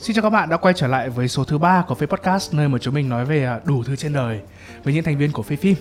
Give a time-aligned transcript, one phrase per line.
[0.00, 2.54] Xin chào các bạn đã quay trở lại với số thứ ba của Phê Podcast
[2.54, 4.40] nơi mà chúng mình nói về à, đủ thứ trên đời
[4.84, 5.74] với những thành viên của Phê Phim.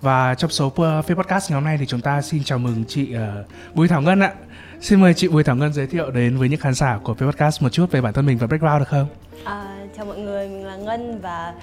[0.00, 2.84] Và trong số à, Phê Podcast ngày hôm nay thì chúng ta xin chào mừng
[2.88, 3.34] chị à,
[3.74, 4.32] Bùi Thảo Ngân ạ.
[4.80, 7.26] Xin mời chị Bùi Thảo Ngân giới thiệu đến với những khán giả của Phê
[7.26, 9.06] Podcast một chút về bản thân mình và background được không?
[9.44, 11.54] À, chào mọi người, mình là Ngân và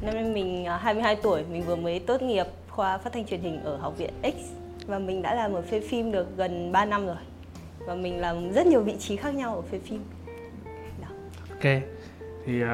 [0.00, 3.64] năm nay mình 22 tuổi, mình vừa mới tốt nghiệp khoa phát thanh truyền hình
[3.64, 4.36] ở Học viện X
[4.86, 7.16] và mình đã làm ở Phê Phim được gần 3 năm rồi.
[7.86, 10.00] Và mình làm rất nhiều vị trí khác nhau ở Phê Phim
[11.62, 11.82] ok.
[12.46, 12.68] Thì uh,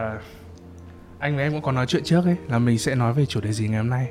[1.18, 3.40] anh và em cũng có nói chuyện trước ấy là mình sẽ nói về chủ
[3.40, 4.09] đề gì ngày hôm nay.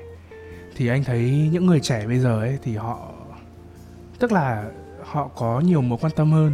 [0.75, 3.11] Thì anh thấy những người trẻ bây giờ ấy thì họ
[4.19, 4.65] tức là
[5.03, 6.53] họ có nhiều mối quan tâm hơn.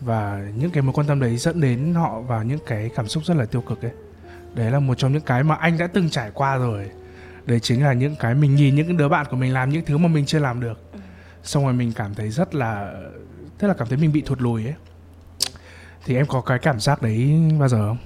[0.00, 3.24] Và những cái mối quan tâm đấy dẫn đến họ vào những cái cảm xúc
[3.24, 3.92] rất là tiêu cực ấy.
[4.54, 6.90] Đấy là một trong những cái mà anh đã từng trải qua rồi.
[7.46, 9.98] Đấy chính là những cái mình nhìn những đứa bạn của mình làm những thứ
[9.98, 10.80] mà mình chưa làm được.
[11.42, 12.94] Xong rồi mình cảm thấy rất là
[13.58, 14.74] tức là cảm thấy mình bị thụt lùi ấy
[16.04, 17.98] thì em có cái cảm giác đấy bao giờ không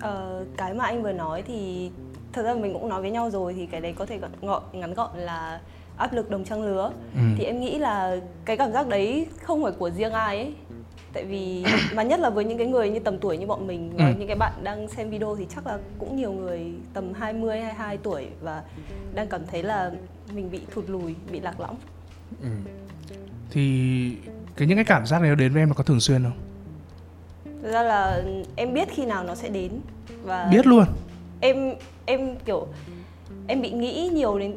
[0.00, 1.90] ờ, cái mà anh vừa nói thì
[2.32, 4.94] thật ra mình cũng nói với nhau rồi thì cái đấy có thể gọn ngắn
[4.94, 5.60] gọn là
[5.96, 7.20] áp lực đồng trang lứa ừ.
[7.38, 10.54] thì em nghĩ là cái cảm giác đấy không phải của riêng ai ấy
[11.12, 13.92] tại vì mà nhất là với những cái người như tầm tuổi như bọn mình
[13.98, 14.04] ừ.
[14.18, 17.96] những cái bạn đang xem video thì chắc là cũng nhiều người tầm 20 22
[17.96, 18.62] tuổi và
[19.14, 19.90] đang cảm thấy là
[20.34, 21.76] mình bị thụt lùi, bị lạc lõng.
[22.42, 22.48] Ừ.
[23.50, 24.16] Thì
[24.56, 26.51] cái những cái cảm giác này đến với em là có thường xuyên không?
[27.62, 28.22] Thực ra là
[28.56, 29.72] em biết khi nào nó sẽ đến
[30.24, 30.84] và biết luôn.
[31.40, 31.74] Em
[32.06, 32.66] em kiểu
[33.48, 34.56] em bị nghĩ nhiều đến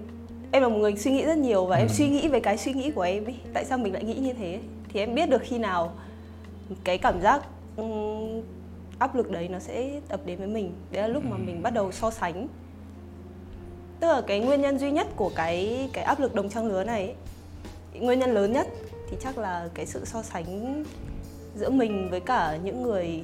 [0.52, 1.80] em là một người suy nghĩ rất nhiều và ừ.
[1.81, 3.36] em suy nghĩ về cái suy nghĩ của em ấy.
[3.53, 4.59] Tại sao mình lại nghĩ như thế?
[4.89, 5.94] Thì em biết được khi nào
[6.83, 7.42] cái cảm giác
[7.78, 8.42] um,
[9.00, 10.72] áp lực đấy nó sẽ ập đến với mình.
[10.92, 12.48] Đấy là lúc mà mình bắt đầu so sánh.
[14.00, 16.83] Tức là cái nguyên nhân duy nhất của cái cái áp lực đồng trang lứa
[16.83, 17.16] này ấy,
[18.02, 18.67] nguyên nhân lớn nhất
[19.09, 20.83] thì chắc là cái sự so sánh
[21.56, 23.23] giữa mình với cả những người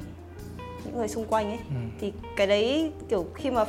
[0.86, 1.76] những người xung quanh ấy ừ.
[2.00, 3.66] thì cái đấy kiểu khi mà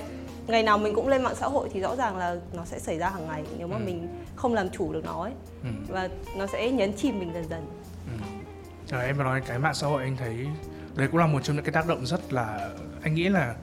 [0.47, 2.99] ngày nào mình cũng lên mạng xã hội thì rõ ràng là nó sẽ xảy
[2.99, 3.83] ra hàng ngày nếu mà ừ.
[3.85, 5.69] mình không làm chủ được nó ấy ừ.
[5.89, 7.67] và nó sẽ nhấn chìm mình dần dần
[8.07, 8.25] ừ.
[8.91, 10.47] Rồi em nói cái mạng xã hội anh thấy
[10.95, 12.71] đấy cũng là một trong những cái tác động rất là
[13.03, 13.55] anh nghĩ là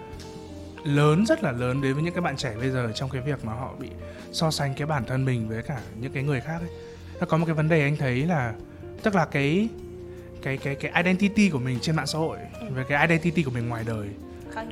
[0.83, 3.45] lớn rất là lớn đến với những cái bạn trẻ bây giờ trong cái việc
[3.45, 3.89] mà họ bị
[4.31, 6.69] so sánh cái bản thân mình với cả những cái người khác ấy.
[7.19, 8.53] Nó có một cái vấn đề anh thấy là
[9.03, 9.69] tức là cái
[10.41, 12.67] cái cái cái identity của mình trên mạng xã hội ừ.
[12.73, 14.09] với cái identity của mình ngoài đời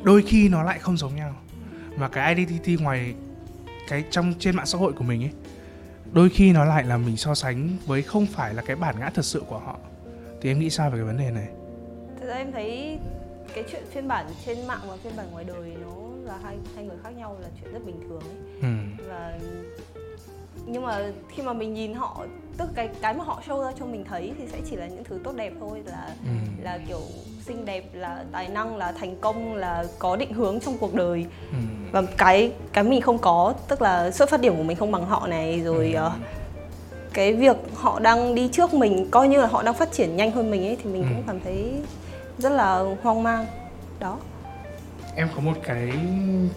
[0.04, 1.36] đôi khi nó lại không giống nhau
[1.98, 3.14] và cái identity ngoài
[3.88, 5.32] cái trong trên mạng xã hội của mình ấy
[6.12, 9.10] đôi khi nó lại là mình so sánh với không phải là cái bản ngã
[9.14, 9.80] thật sự của họ
[10.42, 11.48] thì em nghĩ sao về cái vấn đề này
[12.20, 13.00] thực ra em thấy
[13.54, 16.86] cái chuyện phiên bản trên mạng và phiên bản ngoài đời nó là hai hai
[16.86, 18.38] người khác nhau là chuyện rất bình thường ấy.
[18.62, 19.04] Ừ.
[19.10, 19.40] và
[20.68, 22.26] nhưng mà khi mà mình nhìn họ
[22.58, 25.04] tức cái cái mà họ show ra cho mình thấy thì sẽ chỉ là những
[25.04, 26.64] thứ tốt đẹp thôi là ừ.
[26.64, 27.00] là kiểu
[27.46, 31.26] xinh đẹp là tài năng là thành công là có định hướng trong cuộc đời
[31.52, 31.58] ừ.
[31.92, 35.06] và cái cái mình không có tức là xuất phát điểm của mình không bằng
[35.06, 36.06] họ này rồi ừ.
[36.06, 36.12] uh,
[37.14, 40.32] cái việc họ đang đi trước mình coi như là họ đang phát triển nhanh
[40.32, 41.08] hơn mình ấy thì mình ừ.
[41.10, 41.74] cũng cảm thấy
[42.38, 43.46] rất là hoang mang
[44.00, 44.18] đó
[45.16, 45.92] em có một cái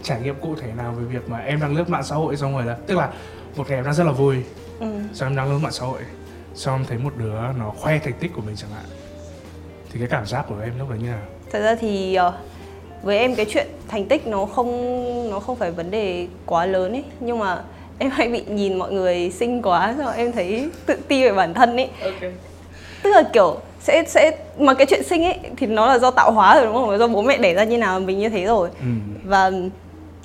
[0.03, 2.53] trải nghiệm cụ thể nào về việc mà em đang lướt mạng xã hội xong
[2.53, 3.09] rồi là tức là
[3.55, 4.35] một ngày em đang rất là vui.
[4.79, 4.87] Ừ.
[5.13, 5.99] xong em đang lướt mạng xã hội.
[6.55, 8.85] Xong em thấy một đứa nó khoe thành tích của mình chẳng hạn.
[9.91, 11.19] Thì cái cảm giác của em lúc đấy như nào?
[11.51, 12.33] Thật ra thì uh,
[13.03, 16.91] với em cái chuyện thành tích nó không nó không phải vấn đề quá lớn
[16.93, 17.03] ấy.
[17.19, 17.63] Nhưng mà
[17.99, 21.53] em hay bị nhìn mọi người xinh quá rồi em thấy tự ti về bản
[21.53, 21.89] thân ấy.
[22.03, 22.33] Okay.
[23.03, 26.31] tức là kiểu sẽ sẽ mà cái chuyện sinh ấy thì nó là do tạo
[26.31, 26.97] hóa rồi đúng không?
[26.97, 28.69] Do bố mẹ đẻ ra như nào mình như thế rồi.
[28.79, 28.87] Ừ.
[29.23, 29.51] và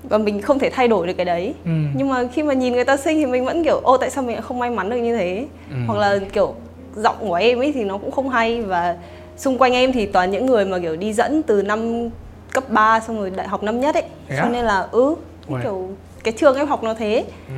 [0.02, 1.54] và mình không thể thay đổi được cái đấy.
[1.64, 1.70] Ừ.
[1.94, 4.24] nhưng mà khi mà nhìn người ta sinh thì mình vẫn kiểu ô tại sao
[4.24, 5.46] mình không may mắn được như thế?
[5.70, 5.76] Ừ.
[5.86, 6.54] hoặc là kiểu
[6.96, 8.62] giọng của em ấy thì nó cũng không hay.
[8.62, 8.96] Và
[9.36, 12.08] xung quanh em thì toàn những người mà kiểu đi dẫn từ năm
[12.52, 14.04] cấp 3 xong rồi đại học năm nhất ấy.
[14.28, 15.14] Thế cho nên là ừ
[15.62, 15.88] kiểu
[16.24, 17.24] cái trường em học nó thế.
[17.48, 17.54] Ừ.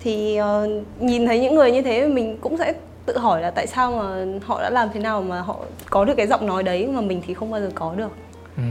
[0.00, 2.74] thì uh, nhìn thấy những người như thế mình cũng sẽ
[3.06, 5.56] tự hỏi là tại sao mà họ đã làm thế nào mà họ
[5.90, 8.10] có được cái giọng nói đấy mà mình thì không bao giờ có được.
[8.56, 8.62] Ừ.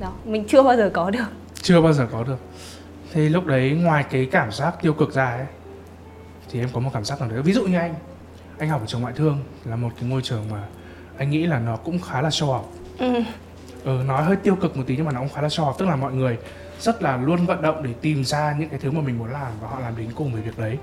[0.00, 1.24] đó mình chưa bao giờ có được
[1.62, 2.38] chưa bao giờ có được.
[3.12, 5.46] Thì lúc đấy ngoài cái cảm giác tiêu cực ra ấy
[6.50, 7.94] thì em có một cảm giác nào đấy ví dụ như anh
[8.58, 10.64] anh học ở trường ngoại thương là một cái ngôi trường mà
[11.18, 12.62] anh nghĩ là nó cũng khá là show off.
[12.98, 13.22] Ừ.
[13.84, 15.72] ừ nói hơi tiêu cực một tí nhưng mà nó cũng khá là show off.
[15.78, 16.38] Tức là mọi người
[16.80, 19.52] rất là luôn vận động để tìm ra những cái thứ mà mình muốn làm
[19.60, 20.78] và họ làm đến cùng với việc đấy.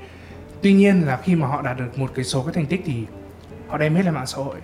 [0.61, 3.05] Tuy nhiên là khi mà họ đạt được một cái số cái thành tích thì
[3.67, 4.55] họ đem hết lên mạng xã hội.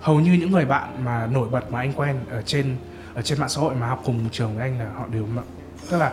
[0.00, 2.76] Hầu như những người bạn mà nổi bật mà anh quen ở trên
[3.14, 5.26] ở trên mạng xã hội mà học cùng một trường với anh là họ đều
[5.90, 6.12] tức là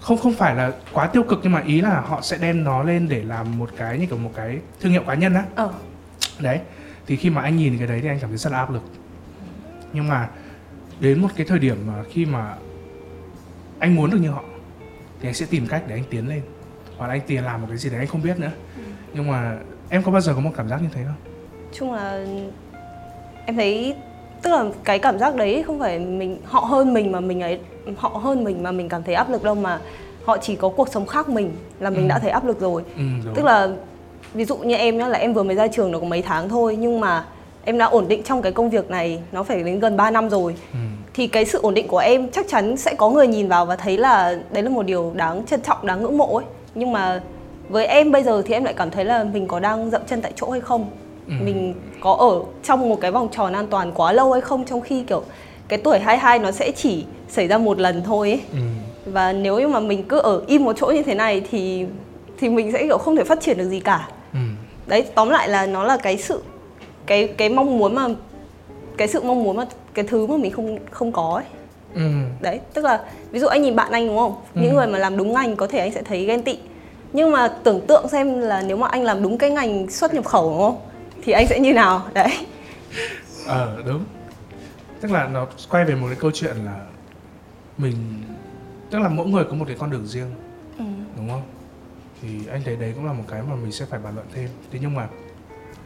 [0.00, 2.82] không không phải là quá tiêu cực nhưng mà ý là họ sẽ đem nó
[2.82, 5.44] lên để làm một cái như kiểu một cái thương hiệu cá nhân á.
[5.54, 5.72] Ờ.
[6.38, 6.60] đấy
[7.06, 8.82] thì khi mà anh nhìn cái đấy thì anh cảm thấy rất là áp lực.
[9.92, 10.28] Nhưng mà
[11.00, 12.54] đến một cái thời điểm mà khi mà
[13.78, 14.44] anh muốn được như họ
[15.20, 16.42] thì anh sẽ tìm cách để anh tiến lên.
[16.96, 18.52] Hoặc là anh tiền làm một cái gì đấy anh không biết nữa.
[18.76, 18.82] Ừ.
[19.14, 19.58] nhưng mà
[19.88, 21.32] em có bao giờ có một cảm giác như thế không?
[21.72, 22.26] Chung là
[23.46, 23.96] em thấy
[24.44, 27.58] tức là cái cảm giác đấy không phải mình họ hơn mình mà mình ấy
[27.96, 29.78] họ hơn mình mà mình cảm thấy áp lực đâu mà
[30.24, 32.08] họ chỉ có cuộc sống khác mình là mình ừ.
[32.08, 32.82] đã thấy áp lực rồi.
[32.96, 33.02] Ừ,
[33.34, 33.68] tức là
[34.34, 36.48] ví dụ như em nhá là em vừa mới ra trường được có mấy tháng
[36.48, 37.24] thôi nhưng mà
[37.64, 40.30] em đã ổn định trong cái công việc này nó phải đến gần 3 năm
[40.30, 40.54] rồi.
[40.72, 40.78] Ừ.
[41.14, 43.76] thì cái sự ổn định của em chắc chắn sẽ có người nhìn vào và
[43.76, 46.44] thấy là đấy là một điều đáng trân trọng đáng ngưỡng mộ ấy.
[46.74, 47.20] Nhưng mà
[47.68, 50.22] với em bây giờ thì em lại cảm thấy là mình có đang dậm chân
[50.22, 50.86] tại chỗ hay không
[51.28, 51.34] ừ.
[51.44, 54.80] mình có ở trong một cái vòng tròn an toàn quá lâu hay không trong
[54.80, 55.22] khi kiểu
[55.68, 58.40] cái tuổi 22 nó sẽ chỉ xảy ra một lần thôi ấy.
[58.52, 58.58] Ừ.
[59.06, 61.86] và nếu như mà mình cứ ở im một chỗ như thế này thì
[62.38, 64.38] thì mình sẽ kiểu không thể phát triển được gì cả ừ.
[64.86, 66.42] đấy tóm lại là nó là cái sự
[67.06, 68.08] cái cái mong muốn mà
[68.96, 71.44] cái sự mong muốn mà cái thứ mà mình không không có ấy
[71.94, 72.10] ừ.
[72.40, 73.00] đấy tức là
[73.30, 74.60] ví dụ anh nhìn bạn anh đúng không ừ.
[74.62, 76.58] những người mà làm đúng ngành có thể anh sẽ thấy ghen tị
[77.12, 80.24] nhưng mà tưởng tượng xem là nếu mà anh làm đúng cái ngành xuất nhập
[80.24, 80.76] khẩu đúng không
[81.24, 82.08] thì anh sẽ như nào?
[82.14, 82.46] Đấy.
[83.46, 84.04] Ờ đúng.
[85.00, 86.86] Tức là nó quay về một cái câu chuyện là
[87.78, 87.94] mình
[88.90, 90.34] tức là mỗi người có một cái con đường riêng
[90.78, 90.84] ừ.
[91.16, 91.42] đúng không?
[92.22, 94.48] Thì anh thấy đấy cũng là một cái mà mình sẽ phải bàn luận thêm.
[94.72, 95.08] Thế nhưng mà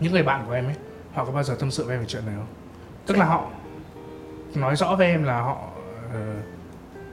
[0.01, 0.75] những người bạn của em ấy
[1.13, 2.47] họ có bao giờ tâm sự với em về chuyện này không?
[3.07, 3.51] Tức là họ
[4.55, 5.59] nói rõ với em là họ
[6.07, 6.13] uh,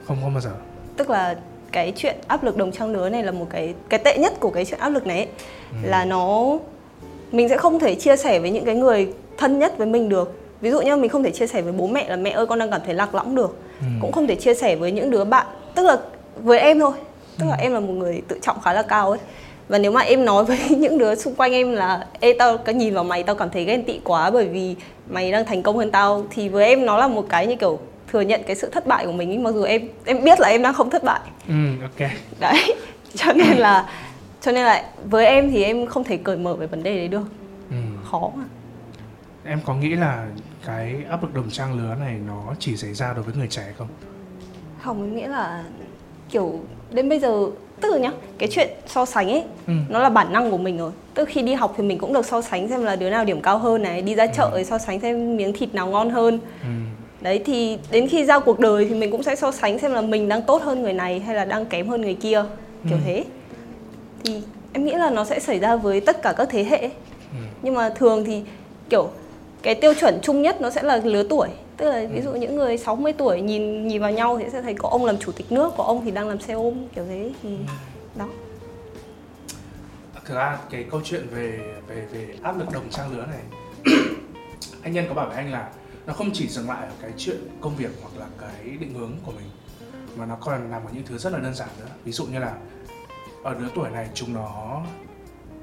[0.06, 0.52] không có bao giờ.
[0.96, 1.36] Tức là
[1.72, 4.50] cái chuyện áp lực đồng trang lứa này là một cái cái tệ nhất của
[4.50, 5.28] cái chuyện áp lực này ấy,
[5.70, 5.88] ừ.
[5.88, 6.58] là nó
[7.32, 9.08] mình sẽ không thể chia sẻ với những cái người
[9.38, 10.40] thân nhất với mình được.
[10.60, 12.58] Ví dụ như mình không thể chia sẻ với bố mẹ là mẹ ơi con
[12.58, 13.56] đang cảm thấy lạc lõng được.
[13.80, 13.86] Ừ.
[14.00, 15.98] cũng không thể chia sẻ với những đứa bạn tức là
[16.42, 16.92] với em thôi.
[17.38, 17.50] Tức ừ.
[17.50, 19.18] là em là một người tự trọng khá là cao ấy.
[19.68, 22.72] Và nếu mà em nói với những đứa xung quanh em là ê tao có
[22.72, 24.74] nhìn vào mày tao cảm thấy ghen tị quá bởi vì
[25.10, 27.78] mày đang thành công hơn tao thì với em nó là một cái như kiểu
[28.12, 30.62] thừa nhận cái sự thất bại của mình mặc dù em em biết là em
[30.62, 31.20] đang không thất bại.
[31.48, 32.10] Ừ ok.
[32.40, 32.74] Đấy.
[33.14, 33.86] Cho nên là
[34.46, 37.08] cho nên là với em thì em không thể cởi mở về vấn đề đấy
[37.08, 37.26] được
[37.70, 37.76] ừ.
[38.10, 38.44] khó mà
[39.44, 40.26] em có nghĩ là
[40.66, 43.72] cái áp lực đồng trang lứa này nó chỉ xảy ra đối với người trẻ
[43.78, 43.88] không
[44.82, 45.64] không em nghĩ là
[46.30, 46.60] kiểu
[46.90, 47.46] đến bây giờ
[47.80, 49.72] tức là nhá cái chuyện so sánh ấy ừ.
[49.88, 52.26] nó là bản năng của mình rồi tức khi đi học thì mình cũng được
[52.26, 54.62] so sánh xem là đứa nào điểm cao hơn này đi ra chợ ừ.
[54.62, 56.68] so sánh xem miếng thịt nào ngon hơn ừ.
[57.20, 60.00] đấy thì đến khi giao cuộc đời thì mình cũng sẽ so sánh xem là
[60.00, 62.44] mình đang tốt hơn người này hay là đang kém hơn người kia
[62.88, 63.02] kiểu ừ.
[63.04, 63.24] thế
[64.24, 64.42] thì
[64.72, 66.80] em nghĩ là nó sẽ xảy ra với tất cả các thế hệ
[67.32, 67.38] ừ.
[67.62, 68.42] nhưng mà thường thì
[68.88, 69.10] kiểu
[69.62, 72.38] cái tiêu chuẩn chung nhất nó sẽ là lứa tuổi tức là ví dụ ừ.
[72.38, 75.32] những người 60 tuổi nhìn nhìn vào nhau thì sẽ thấy có ông làm chủ
[75.32, 77.56] tịch nước có ông thì đang làm xe ôm kiểu thế thì ừ.
[78.16, 78.26] đó
[80.24, 83.42] thực ra cái câu chuyện về về về áp lực đồng trang lứa này
[84.82, 85.68] anh nhân có bảo với anh là
[86.06, 89.12] nó không chỉ dừng lại ở cái chuyện công việc hoặc là cái định hướng
[89.26, 89.46] của mình
[90.16, 92.38] mà nó còn nằm ở những thứ rất là đơn giản nữa ví dụ như
[92.38, 92.54] là
[93.46, 94.80] ở lứa tuổi này chúng nó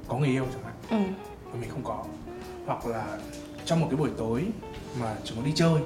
[0.08, 0.74] có người yêu chẳng hạn.
[0.90, 1.12] Ừ.
[1.52, 2.04] mà mình không có.
[2.66, 3.04] Hoặc là
[3.64, 4.44] trong một cái buổi tối
[5.00, 5.80] mà chúng nó đi chơi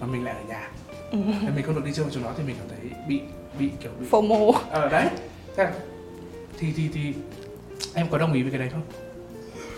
[0.00, 0.70] mà mình lại ở nhà.
[1.10, 1.18] Ừ.
[1.42, 3.20] nên mình không được đi chơi với chúng nó thì mình cảm thấy bị
[3.58, 5.08] bị kiểu bị FOMO ờ à, đấy
[6.58, 7.12] thì thì thì
[7.94, 8.82] em có đồng ý với cái đấy không?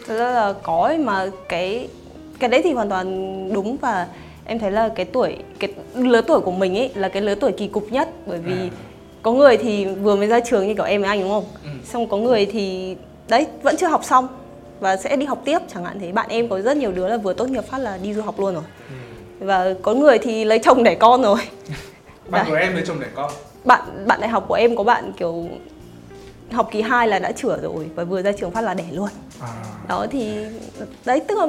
[0.06, 1.88] Thực ra là có mà cái
[2.38, 3.06] cái đấy thì hoàn toàn
[3.52, 4.08] đúng và
[4.44, 7.52] em thấy là cái tuổi cái lứa tuổi của mình ấy là cái lứa tuổi
[7.52, 8.08] kỳ cục nhất.
[8.26, 8.70] Bởi vì à.
[9.26, 11.70] Có người thì vừa mới ra trường như kiểu em với anh đúng không ừ.
[11.84, 12.96] xong có người thì
[13.28, 14.28] đấy vẫn chưa học xong
[14.80, 17.16] và sẽ đi học tiếp chẳng hạn thế bạn em có rất nhiều đứa là
[17.16, 18.62] vừa tốt nghiệp phát là đi du học luôn rồi
[19.40, 19.46] ừ.
[19.46, 21.38] và có người thì lấy chồng đẻ con rồi
[22.28, 22.50] bạn đấy.
[22.50, 23.30] của em lấy chồng đẻ con
[23.64, 25.48] bạn bạn đại học của em có bạn kiểu
[26.52, 29.08] học kỳ 2 là đã chữa rồi và vừa ra trường phát là đẻ luôn
[29.40, 29.48] à.
[29.88, 30.36] đó thì
[31.04, 31.46] đấy tức là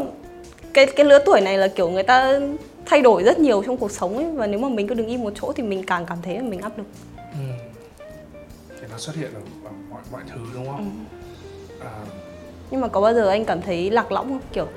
[0.74, 2.40] cái cái lứa tuổi này là kiểu người ta
[2.86, 5.24] thay đổi rất nhiều trong cuộc sống ấy và nếu mà mình cứ đứng im
[5.24, 6.88] một chỗ thì mình càng cảm thấy là mình áp lực
[7.32, 7.67] ừ.
[8.98, 11.06] Nó xuất hiện ở, ở mọi mọi thứ đúng không
[11.80, 11.86] ừ.
[11.86, 11.92] à,
[12.72, 14.68] nhưng mà có bao giờ anh cảm thấy lạc lõng không kiểu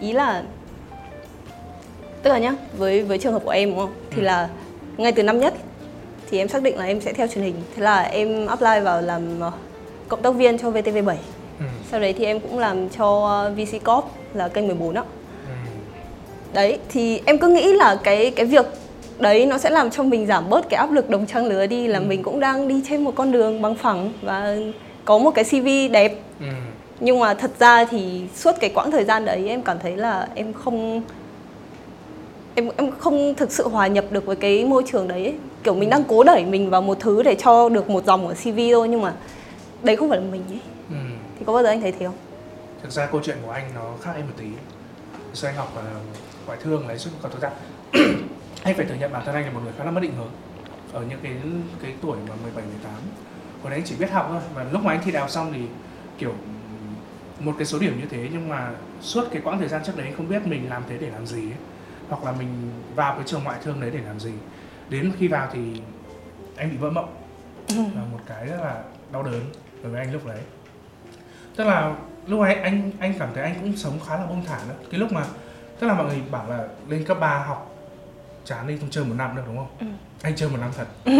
[0.00, 0.42] ý là
[2.22, 4.24] tức là nhá với với trường hợp của em đúng không thì ừ.
[4.24, 4.48] là
[4.96, 5.54] ngay từ năm nhất
[6.30, 9.02] thì em xác định là em sẽ theo truyền hình thế là em apply vào
[9.02, 9.52] làm ờ,
[10.08, 11.16] cộng tác viên cho VTV7
[11.58, 11.64] ừ.
[11.90, 14.04] sau đấy thì em cũng làm cho ờ, VC Corp
[14.34, 15.04] là kênh 14 đó
[15.46, 15.54] ừ.
[16.52, 18.66] đấy thì em cứ nghĩ là cái cái việc
[19.18, 21.86] đấy nó sẽ làm cho mình giảm bớt cái áp lực đồng trang lứa đi
[21.86, 22.04] là ừ.
[22.04, 24.56] mình cũng đang đi trên một con đường bằng phẳng và
[25.04, 26.46] có một cái CV đẹp ừ
[27.00, 30.28] nhưng mà thật ra thì suốt cái quãng thời gian đấy em cảm thấy là
[30.34, 31.02] em không
[32.54, 35.34] em em không thực sự hòa nhập được với cái môi trường đấy ấy.
[35.62, 38.34] kiểu mình đang cố đẩy mình vào một thứ để cho được một dòng ở
[38.34, 39.14] CV thôi nhưng mà
[39.82, 40.96] đấy không phải là mình ấy ừ.
[41.38, 42.16] thì có bao giờ anh thấy thế không
[42.82, 44.46] thực ra câu chuyện của anh nó khác em một tí
[45.34, 47.50] sau anh học uh, ngoại thương lấy xuất khẩu thực ra
[48.66, 50.30] anh phải thừa nhận bản thân anh là một người khá là mất định hướng
[50.92, 51.32] ở những cái
[51.82, 52.92] cái tuổi mà 17 18
[53.62, 55.52] hồi đấy anh chỉ biết học thôi và lúc mà anh thi đại học xong
[55.52, 55.60] thì
[56.18, 56.34] kiểu
[57.40, 58.70] một cái số điểm như thế nhưng mà
[59.00, 61.26] suốt cái quãng thời gian trước đấy anh không biết mình làm thế để làm
[61.26, 61.58] gì ấy.
[62.08, 64.32] hoặc là mình vào cái trường ngoại thương đấy để làm gì.
[64.88, 65.80] Đến khi vào thì
[66.56, 67.14] anh bị vỡ mộng
[67.68, 68.82] là một cái rất là
[69.12, 69.40] đau đớn
[69.82, 70.40] đối với anh lúc đấy.
[71.56, 71.94] Tức là
[72.26, 74.74] lúc ấy anh anh cảm thấy anh cũng sống khá là buông thả nữa.
[74.90, 75.24] Cái lúc mà
[75.78, 77.75] tức là mọi người bảo là lên cấp 3 học
[78.46, 79.76] chán đi không chơi một năm được đúng không?
[79.80, 79.86] Ừ.
[80.22, 80.86] anh chơi một năm thật.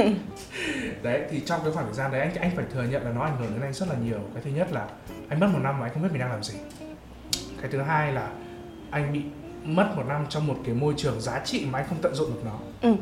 [1.02, 3.23] Đấy thì trong cái khoảng thời gian đấy anh anh phải thừa nhận là nó
[3.23, 4.18] ảnh hưởng đến anh rất là nhiều.
[4.35, 4.88] Cái thứ nhất là
[5.28, 6.54] anh mất một năm mà anh không biết mình đang làm gì.
[7.61, 8.30] Cái thứ hai là
[8.90, 9.23] anh bị
[9.64, 12.35] mất một năm trong một cái môi trường giá trị mà anh không tận dụng
[12.35, 12.59] được nó.
[12.83, 12.95] Ừ.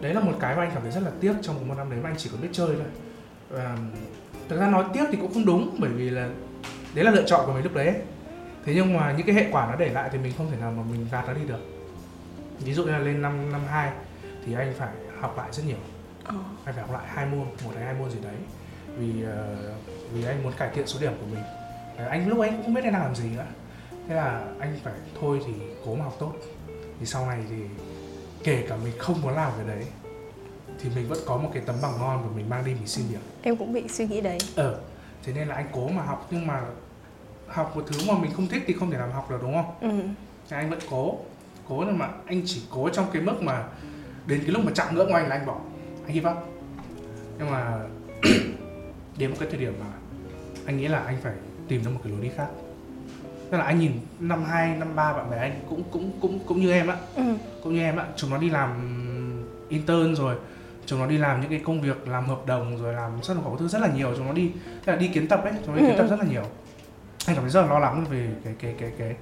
[0.00, 2.00] đấy là một cái mà anh cảm thấy rất là tiếc trong một năm đấy
[2.02, 2.86] mà anh chỉ có biết chơi thôi.
[3.50, 3.76] Và
[4.48, 6.28] thực ra nói tiếc thì cũng không đúng bởi vì là
[6.94, 7.86] đấy là lựa chọn của mình lúc đấy.
[7.86, 7.96] Ấy.
[8.64, 10.72] thế nhưng mà những cái hệ quả nó để lại thì mình không thể nào
[10.76, 11.77] mà mình gạt nó đi được
[12.60, 13.92] ví dụ như là lên năm năm hai
[14.46, 15.76] thì anh phải học lại rất nhiều.
[16.24, 16.34] Ờ.
[16.64, 18.36] anh phải học lại hai môn một hay hai môn gì đấy.
[18.98, 19.56] Vì ờ,
[20.12, 21.42] vì anh muốn cải thiện số điểm của mình.
[21.98, 23.46] Đấy, anh lúc ấy cũng không biết anh đang làm gì nữa.
[24.08, 25.52] Thế là anh phải thôi thì
[25.84, 26.32] cố mà học tốt.
[27.00, 27.56] Thì sau này thì
[28.44, 29.86] kể cả mình không muốn làm cái đấy
[30.80, 33.04] thì mình vẫn có một cái tấm bằng ngon của mình mang đi mình xin
[33.10, 34.38] điểm em cũng bị suy nghĩ đấy.
[34.56, 34.80] Ờ
[35.22, 36.28] thế nên là anh cố mà học.
[36.30, 36.62] Nhưng mà
[37.46, 39.74] học một thứ mà mình không thích thì không thể làm học được đúng không?
[39.80, 40.00] Ừ.
[40.56, 41.18] anh vẫn cố
[41.68, 42.08] cố nhưng mà.
[42.26, 43.64] Anh chỉ cố trong cái mức mà
[44.26, 45.60] đến cái lúc mà chạm ngưỡng của anh là anh bỏ.
[46.06, 46.36] Anh give up
[47.38, 47.78] nhưng mà
[49.18, 49.86] đến một cái thời điểm mà
[50.66, 51.32] anh nghĩ là anh phải
[51.68, 52.46] tìm ra một cái lối đi khác.
[53.50, 56.60] Tức là anh nhìn năm hai năm ba bạn bè anh cũng cũng cũng cũng
[56.60, 57.22] như em á Ừ.
[57.62, 58.06] cũng như em ạ.
[58.16, 58.70] Chúng nó đi làm
[59.68, 60.36] intern rồi.
[60.86, 63.40] Chúng nó đi làm những cái công việc làm hợp đồng rồi làm rất là
[63.44, 64.14] có thứ rất là nhiều.
[64.16, 64.50] Chúng nó đi
[64.84, 65.52] tức là đi kiến tập ấy.
[65.66, 66.10] Chúng nó đi kiến tập Ừ.
[66.10, 66.42] rất là nhiều.
[67.26, 69.16] Anh cảm thấy rất là lo lắng về cái cái cái cái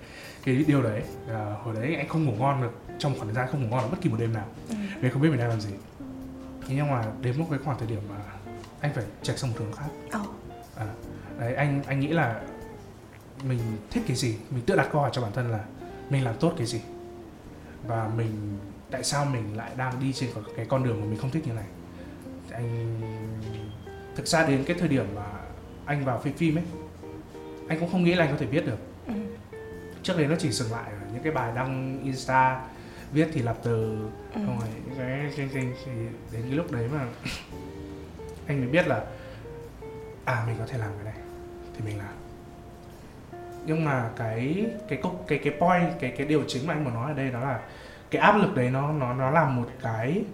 [0.46, 3.48] cái điều đấy à, hồi đấy anh không ngủ ngon được trong khoảng thời gian
[3.50, 4.74] không ngủ ngon được bất kỳ một đêm nào Ừ.
[5.00, 5.70] vì không biết mình đang làm gì
[6.68, 8.16] thế nhưng mà đến một cái khoảng thời điểm mà
[8.80, 10.20] anh phải chạy sang một hướng khác Ờ.
[10.76, 10.86] à,
[11.38, 12.40] đấy anh anh nghĩ là
[13.48, 13.58] mình
[13.90, 15.64] thích cái gì mình tự đặt câu hỏi cho bản thân là
[16.10, 16.80] mình làm tốt cái gì
[17.86, 18.58] và mình
[18.90, 21.52] tại sao mình lại đang đi trên cái con đường mà mình không thích như
[21.52, 21.64] này
[22.50, 23.00] anh
[24.16, 25.24] thực ra đến cái thời điểm mà
[25.84, 26.64] anh vào phim phim ấy
[27.68, 28.78] anh cũng không nghĩ là anh có thể viết được.
[30.06, 32.60] Trước đấy nó chỉ dừng lại ở những cái bài đăng insta
[33.12, 34.40] viết thì lập từ Ừ.
[34.46, 35.94] không phải những cái cái, cái, cái
[36.32, 37.06] đến cái lúc đấy mà
[38.46, 39.04] anh mới biết là
[40.24, 41.22] à mình có thể làm cái này
[41.74, 42.14] thì mình làm
[43.66, 46.94] nhưng mà cái cái câu cái cái point cái cái điều chính mà anh muốn
[46.94, 47.60] nói ở đây đó là
[48.10, 50.24] cái áp lực đấy nó nó nó làm một cái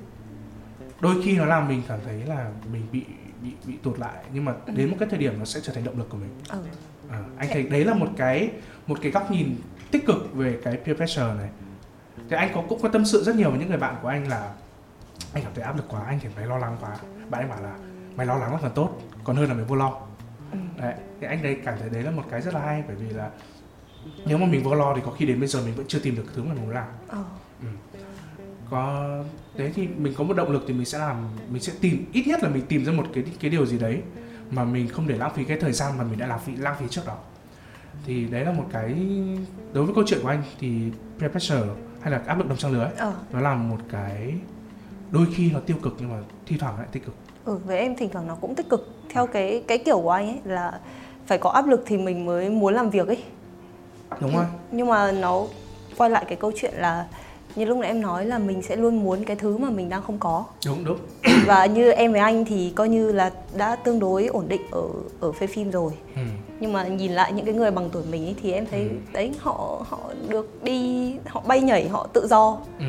[1.00, 3.04] đôi khi nó làm mình cảm thấy là mình bị
[3.42, 5.84] bị bị tụt lại nhưng mà đến một cái thời điểm nó sẽ trở thành
[5.84, 6.58] động lực của mình Ừ.
[7.12, 8.50] à, anh thấy đấy là một cái
[8.86, 9.56] một cái góc nhìn
[9.90, 11.48] tích cực về cái peer pressure này.
[12.30, 14.28] Thì anh có cũng có tâm sự rất nhiều với những người bạn của anh
[14.28, 14.52] là
[15.32, 16.96] anh cảm thấy áp lực quá anh cảm thấy lo lắng quá.
[17.30, 17.76] Bạn anh bảo là
[18.16, 20.00] mày lo lắng là còn tốt còn hơn là mày vô lo.
[20.52, 20.58] Ừ.
[20.78, 23.08] đấy thì anh đây cảm thấy đấy là một cái rất là hay bởi vì
[23.10, 23.30] là
[24.26, 26.16] nếu mà mình vô lo thì có khi đến bây giờ mình vẫn chưa tìm
[26.16, 26.86] được thứ mà mình muốn làm.
[27.08, 27.24] Ờ.
[28.70, 29.08] có
[29.56, 31.16] đấy thì mình có một động lực thì mình sẽ làm
[31.50, 34.02] mình sẽ tìm ít nhất là mình tìm ra một cái cái điều gì đấy
[34.52, 36.74] mà mình không để lãng phí cái thời gian mà mình đã lãng phí lãng
[36.80, 37.16] phí trước đó.
[38.06, 38.94] Thì đấy là một cái
[39.72, 40.82] đối với câu chuyện của anh thì
[41.20, 41.62] peer pressure
[42.00, 43.12] hay là áp lực đồng trang lứa ấy, Ờ.
[43.32, 44.34] nó là một cái
[45.10, 46.16] đôi khi nó tiêu cực nhưng mà
[46.46, 47.14] thi thoảng lại tích cực.
[47.44, 48.88] Ừ, với em thỉnh thoảng nó cũng tích cực.
[49.10, 50.80] Theo cái cái kiểu của anh ấy là
[51.26, 53.24] phải có áp lực thì mình mới muốn làm việc ấy.
[54.20, 54.44] Đúng rồi.
[54.72, 55.44] nhưng mà nó
[55.96, 57.06] quay lại cái câu chuyện là
[57.56, 60.02] như lúc nãy em nói là mình sẽ luôn muốn cái thứ mà mình đang
[60.02, 60.44] không có.
[60.66, 60.98] Đúng đúng.
[61.46, 64.82] Và như em với anh thì coi như là đã tương đối ổn định ở
[65.20, 65.92] ở phê phim rồi.
[66.16, 66.22] Ừ.
[66.60, 68.88] nhưng mà nhìn lại những cái người bằng tuổi mình ấy, thì em thấy Ừ.
[69.12, 72.58] đấy họ họ được đi họ bay nhảy họ tự do.
[72.78, 72.84] Ừ.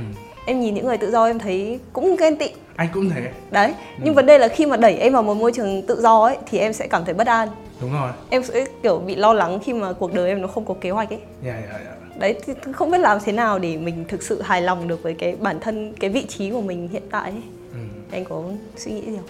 [0.45, 2.49] em nhìn những người tự do em thấy cũng ghen tị.
[2.75, 3.31] Anh cũng thế.
[3.51, 4.15] Đấy nhưng Ừ.
[4.15, 6.57] vấn đề là khi mà đẩy em vào một môi trường tự do ấy thì
[6.57, 7.47] em sẽ cảm thấy bất an.
[7.81, 8.11] Đúng rồi.
[8.29, 10.89] Em sẽ kiểu bị lo lắng khi mà cuộc đời em nó không có kế
[10.89, 11.19] hoạch ấy.
[11.45, 11.91] Dạ dạ dạ
[12.23, 15.13] đấy thì không biết làm thế nào để mình thực sự hài lòng được với
[15.13, 17.77] cái bản thân cái vị trí của mình hiện tại ấy ừ.
[18.11, 18.43] anh có
[18.75, 19.29] suy nghĩ gì không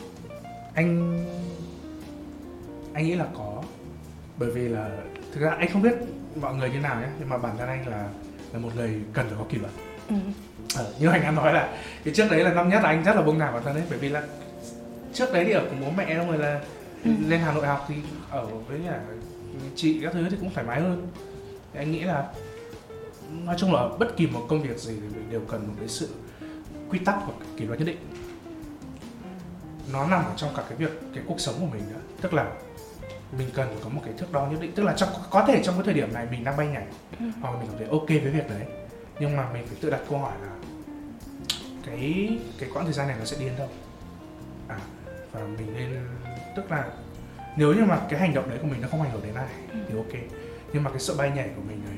[0.73, 1.19] anh
[2.93, 3.63] anh nghĩ là có
[4.38, 4.89] bởi vì là
[5.33, 5.93] thực ra anh không biết
[6.41, 8.07] mọi người như nào nhé nhưng mà bản thân anh là
[8.53, 9.71] là một người cần phải có kỷ luật
[10.09, 10.15] ừ.
[10.75, 13.15] ờ, như anh đã nói là cái trước đấy là năm nhất là anh rất
[13.15, 14.23] là buông thả bản thân đấy bởi vì là
[15.13, 16.59] trước đấy thì ở cùng bố mẹ xong rồi là
[17.05, 17.12] Ừ.
[17.27, 17.95] lên hà nội học thì
[18.29, 19.00] ở với cả
[19.75, 21.07] chị các thứ thì cũng thoải mái hơn
[21.73, 22.23] thì anh nghĩ là
[23.46, 25.88] nói chung là bất kỳ một công việc gì thì mình đều cần một cái
[25.88, 26.10] sự
[26.90, 27.98] quy tắc và kỷ luật nhất định.
[29.94, 32.00] Nó nằm ở trong cả cái việc cái cuộc sống của mình nữa.
[32.22, 32.52] Tức là
[33.38, 34.72] mình cần có một cái thước đo nhất định.
[34.75, 36.86] Tức là trong có thể trong cái thời điểm này mình đang bay nhảy
[37.20, 37.25] Ừ.
[37.42, 38.62] hoặc là mình cảm thấy ok với việc đấy
[39.20, 40.50] nhưng mà mình phải tự đặt câu hỏi là
[41.86, 43.68] cái cái quãng thời gian này nó sẽ đi đến đâu?
[44.68, 44.80] À
[45.32, 46.08] và mình nên
[46.56, 46.90] tức là
[47.58, 49.48] nếu như mà cái hành động đấy của mình nó không ảnh hưởng đến ai
[49.72, 49.78] Ừ.
[49.90, 50.22] thì ok.
[50.74, 51.98] Nhưng mà cái sự bay nhảy của mình ấy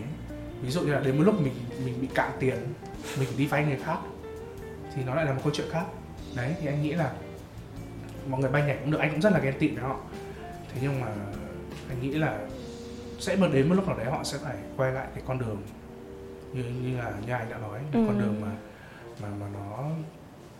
[0.65, 1.53] ví dụ như là đến một lúc mình
[1.85, 2.55] mình bị cạn tiền
[3.19, 3.97] mình đi vay người khác
[4.95, 5.85] thì nó lại là một câu chuyện khác
[6.35, 7.11] đấy thì anh nghĩ là
[8.29, 9.99] mọi người bay nhảy cũng được anh cũng rất là ghen tị với họ
[10.73, 11.07] thế nhưng mà
[11.89, 12.39] anh nghĩ là
[13.19, 15.61] sẽ một đến một lúc nào đấy họ sẽ phải quay lại cái con đường
[16.53, 18.03] như như là như anh đã nói Ừ.
[18.07, 18.51] con đường mà
[19.21, 19.83] mà mà nó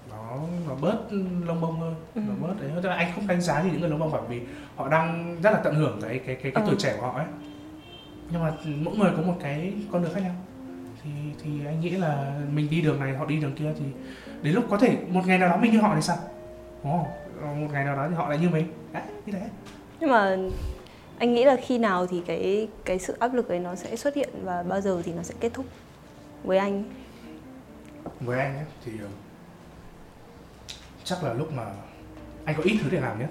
[0.09, 0.97] nó nó bớt
[1.45, 2.21] lông bông hơn Ừ.
[2.27, 4.41] nó bớt đấy hơn anh không đánh giá như những người lông bông bởi vì
[4.75, 6.67] họ đang rất là tận hưởng cái cái cái, cái Ừ.
[6.69, 7.25] tuổi trẻ của họ ấy
[8.31, 10.35] nhưng mà mỗi người có một cái con đường khác nhau.
[11.03, 11.09] Thì
[11.43, 13.85] thì anh nghĩ là mình đi đường này họ đi đường kia thì
[14.41, 16.17] đến lúc có thể một ngày nào đó mình như họ thì sao?
[16.83, 17.07] Đúng không?
[17.61, 18.67] một ngày nào đó thì họ lại như mình.
[18.93, 19.49] Đấy như thế.
[19.99, 20.37] Nhưng mà
[21.17, 24.15] anh nghĩ là khi nào thì cái cái sự áp lực ấy nó sẽ xuất
[24.15, 25.65] hiện và bao giờ thì nó sẽ kết thúc
[26.43, 26.83] với anh?
[28.19, 29.07] Với anh ấy, thì ờ,
[31.03, 31.65] chắc là lúc mà
[32.45, 33.29] anh có ít thứ để làm nhất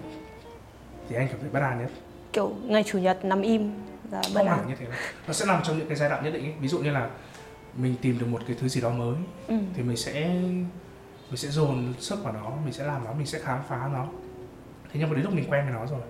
[1.08, 1.90] thì anh cảm thấy bất an nhất.
[2.32, 3.72] Kiểu ngày chủ nhật nằm im
[4.10, 4.86] bất không hẳn an như thế
[5.26, 6.52] nó sẽ nằm trong những cái giai đoạn nhất định ấy.
[6.60, 7.10] ví dụ như là
[7.76, 9.14] mình tìm được một cái thứ gì đó mới
[9.46, 9.54] ừ.
[9.74, 10.28] thì mình sẽ
[11.30, 14.06] mình sẽ dồn sức vào nó mình sẽ làm nó mình sẽ khám phá nó
[14.92, 16.00] thế nhưng mà đến lúc mình quen với nó rồi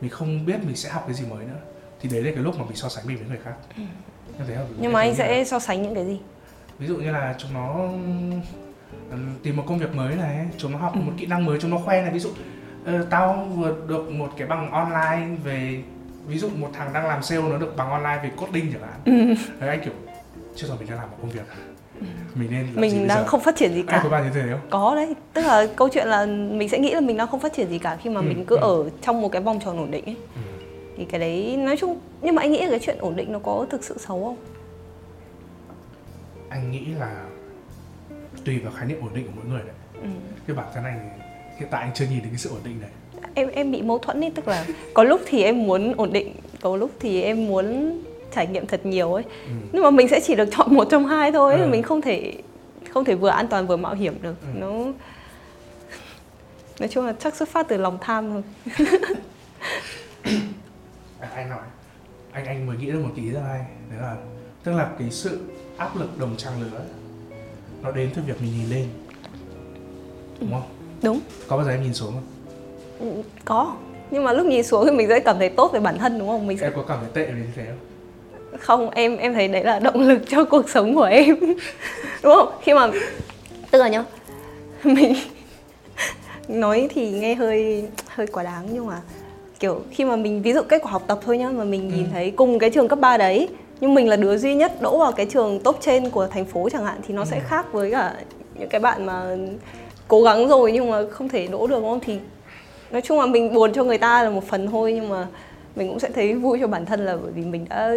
[0.00, 1.58] mình không biết mình sẽ học cái gì mới nữa
[2.00, 3.54] thì đấy là cái lúc mà mình so sánh mình với người khác
[4.38, 4.66] như thế không?
[4.68, 4.74] Ừ.
[4.80, 6.20] nhưng mà anh Như là- sẽ so sánh những cái gì
[6.78, 7.88] ví dụ như là chúng nó
[9.42, 11.00] tìm một công việc mới này chúng nó học Ừ.
[11.00, 12.30] một kỹ năng mới chúng nó khoe này ví dụ
[12.84, 15.82] ờ, tao vừa được một cái bằng online về
[16.26, 19.00] ví dụ một thằng đang làm sale nó được bằng online về coding chẳng hạn
[19.04, 19.34] ừ.
[19.60, 19.92] đấy anh kiểu
[20.56, 21.56] chưa rồi mình đang làm một công việc à?
[22.34, 24.42] mình nên làm mình đang không phát triển gì anh cả có bao nhiêu thế
[24.50, 27.40] không có đấy tức là câu chuyện là mình sẽ nghĩ là mình đang không
[27.40, 28.60] phát triển gì cả khi mà Ừ, mình cứ ừ.
[28.84, 30.40] ở trong một cái vòng tròn ổn định ấy Ừ.
[30.96, 33.38] thì cái đấy nói chung nhưng mà anh nghĩ là cái chuyện ổn định nó
[33.38, 34.36] có thực sự xấu không
[36.48, 37.24] anh nghĩ là
[38.44, 40.08] tùy vào khái niệm ổn định của mỗi người đấy ừ.
[40.46, 41.10] cái bản thân anh
[41.58, 42.90] hiện tại anh chưa nhìn thấy cái sự ổn định này
[43.34, 46.34] em em bị mâu thuẫn ấy tức là có lúc thì em muốn ổn định
[46.60, 47.98] có lúc thì em muốn
[48.34, 49.50] trải nghiệm thật nhiều ấy ừ.
[49.72, 51.62] nhưng mà mình sẽ chỉ được chọn một trong hai thôi ấy.
[51.62, 51.68] Ừ.
[51.68, 52.32] mình không thể
[52.90, 54.46] không thể vừa an toàn vừa mạo hiểm được Ừ.
[54.60, 54.70] nó
[56.80, 58.42] nói chung là chắc xuất phát từ lòng tham thôi
[61.20, 61.58] À, anh nói
[62.32, 63.58] anh anh mới nghĩ được một ý rất hay
[63.90, 64.16] đấy là
[64.64, 65.40] tức là cái sự
[65.76, 66.80] áp lực đồng trang lứa
[67.82, 68.86] nó đến từ việc mình nhìn lên
[70.40, 70.62] đúng không
[71.02, 72.22] đúng có bao giờ em nhìn xuống không
[73.44, 73.72] có.
[74.10, 76.28] Nhưng mà lúc nhìn xuống thì mình sẽ cảm thấy tốt về bản thân đúng
[76.28, 76.46] không?
[76.46, 78.58] Mình sẽ em có cảm thấy tệ về như thế không?
[78.60, 81.36] Không em em thấy đấy là động lực cho cuộc sống của em.
[82.22, 82.48] Đúng không?
[82.62, 82.90] Khi mà
[83.70, 84.04] tức là nhá
[84.84, 85.14] mình
[86.48, 89.00] nói thì nghe hơi hơi quá đáng nhưng mà
[89.60, 92.04] kiểu khi mà mình ví dụ kết quả học tập thôi nhá mà mình nhìn
[92.04, 92.10] Ừ.
[92.12, 93.48] thấy cùng cái trường cấp 3 đấy
[93.80, 96.68] nhưng mình là đứa duy nhất đỗ vào cái trường top trên của thành phố
[96.72, 97.42] chẳng hạn thì nó sẽ Ừ.
[97.48, 98.14] khác với cả
[98.58, 99.36] những cái bạn mà
[100.08, 102.00] cố gắng rồi nhưng mà không thể đỗ được đúng không?
[102.00, 102.18] Thì
[102.90, 105.26] nói chung là mình buồn cho người ta là một phần thôi nhưng mà
[105.76, 107.92] mình cũng sẽ thấy vui cho bản thân là bởi vì mình đã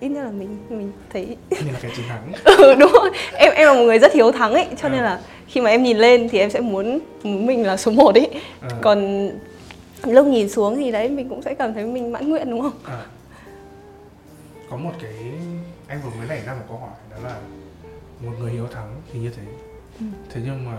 [0.00, 2.32] ít nhất là mình mình thấy như là cái chiến thắng.
[2.58, 3.10] Ừ, đúng rồi.
[3.34, 5.04] Em em là một người rất hiếu thắng ấy cho nên À.
[5.04, 8.14] là khi mà em nhìn lên thì em sẽ muốn muốn mình là số 1
[8.14, 8.30] ấy.
[8.60, 9.28] À, còn
[10.06, 12.72] lúc nhìn xuống thì đấy mình cũng sẽ cảm thấy mình mãn nguyện đúng không?
[12.84, 13.00] À.
[14.70, 15.12] có một cái
[15.88, 17.36] anh vừa mới nảy ra một câu hỏi đó là
[18.24, 19.42] một người hiếu thắng thì như thế.
[20.00, 20.06] Ừ.
[20.34, 20.76] thế nhưng mà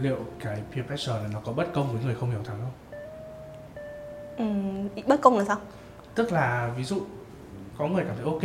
[0.00, 2.91] liệu cái peer pressure này nó có bất công với người không hiếu thắng không
[4.36, 5.56] Ừm, bất công là sao
[6.14, 6.96] tức là ví dụ
[7.78, 8.42] có người cảm thấy ok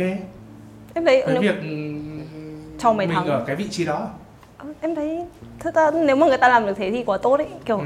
[0.94, 1.54] em thấy với nếu, việc
[2.78, 3.26] Cho mày mình thắng.
[3.26, 4.08] ở cái vị trí đó
[4.80, 5.24] em thấy
[5.58, 7.84] thật ra nếu mà người ta làm được thế thì quá tốt ấy kiểu ừ.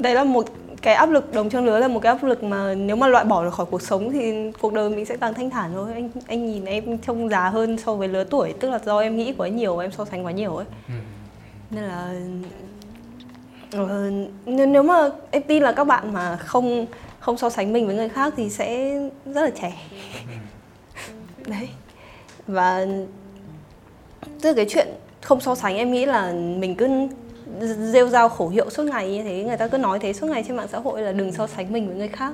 [0.00, 0.46] đấy là một
[0.82, 3.24] cái áp lực đồng trang lứa là một cái áp lực mà nếu mà loại
[3.24, 6.10] bỏ được khỏi cuộc sống thì cuộc đời mình sẽ càng thanh thản thôi anh
[6.26, 9.32] anh nhìn em trông già hơn so với lứa tuổi tức là do em nghĩ
[9.38, 10.94] quá nhiều em so sánh quá nhiều ấy Ừ.
[11.70, 12.14] nên là
[13.72, 14.10] ờ,
[14.46, 16.86] nếu nếu mà em tin là các bạn mà không
[17.22, 19.72] không so sánh mình với người khác thì sẽ rất là trẻ
[20.26, 21.50] Ừ.
[21.50, 21.68] đấy
[22.46, 22.86] và
[24.42, 24.88] là cái chuyện
[25.22, 26.88] không so sánh em nghĩ là mình cứ
[27.92, 30.44] rêu rao khẩu hiệu suốt ngày như thế người ta cứ nói thế suốt ngày
[30.48, 32.32] trên mạng xã hội là đừng so sánh mình với người khác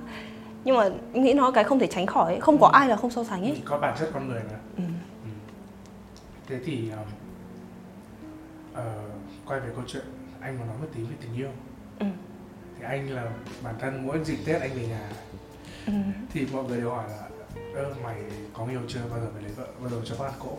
[0.64, 2.40] nhưng mà em nghĩ nó cái không thể tránh khỏi ấy.
[2.40, 4.82] không có ai là không so sánh ấy có bản chất con người mà Ừ.
[5.24, 5.30] Ừ.
[6.48, 6.90] thế thì
[8.74, 8.84] ờ,
[9.46, 10.02] quay về câu chuyện
[10.40, 11.48] anh muốn nói một tí về tình yêu
[11.98, 12.06] Ừ.
[12.78, 13.30] thì anh là
[13.62, 15.10] bản thân mỗi dịp tết anh về nhà.
[15.86, 15.92] Ừ.
[16.32, 17.28] thì mọi người đều hỏi là
[17.74, 18.16] ơ mày
[18.52, 19.00] có yêu chưa?
[19.10, 20.58] Bao giờ mày lấy vợ bao giờ cho con cỗ?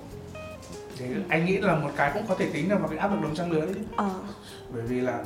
[0.97, 3.21] Thế anh nghĩ là một cái cũng có thể tính là vào cái áp lực
[3.21, 3.75] đồng trang lứa đấy.
[3.95, 4.09] Ờ.
[4.73, 5.23] bởi vì là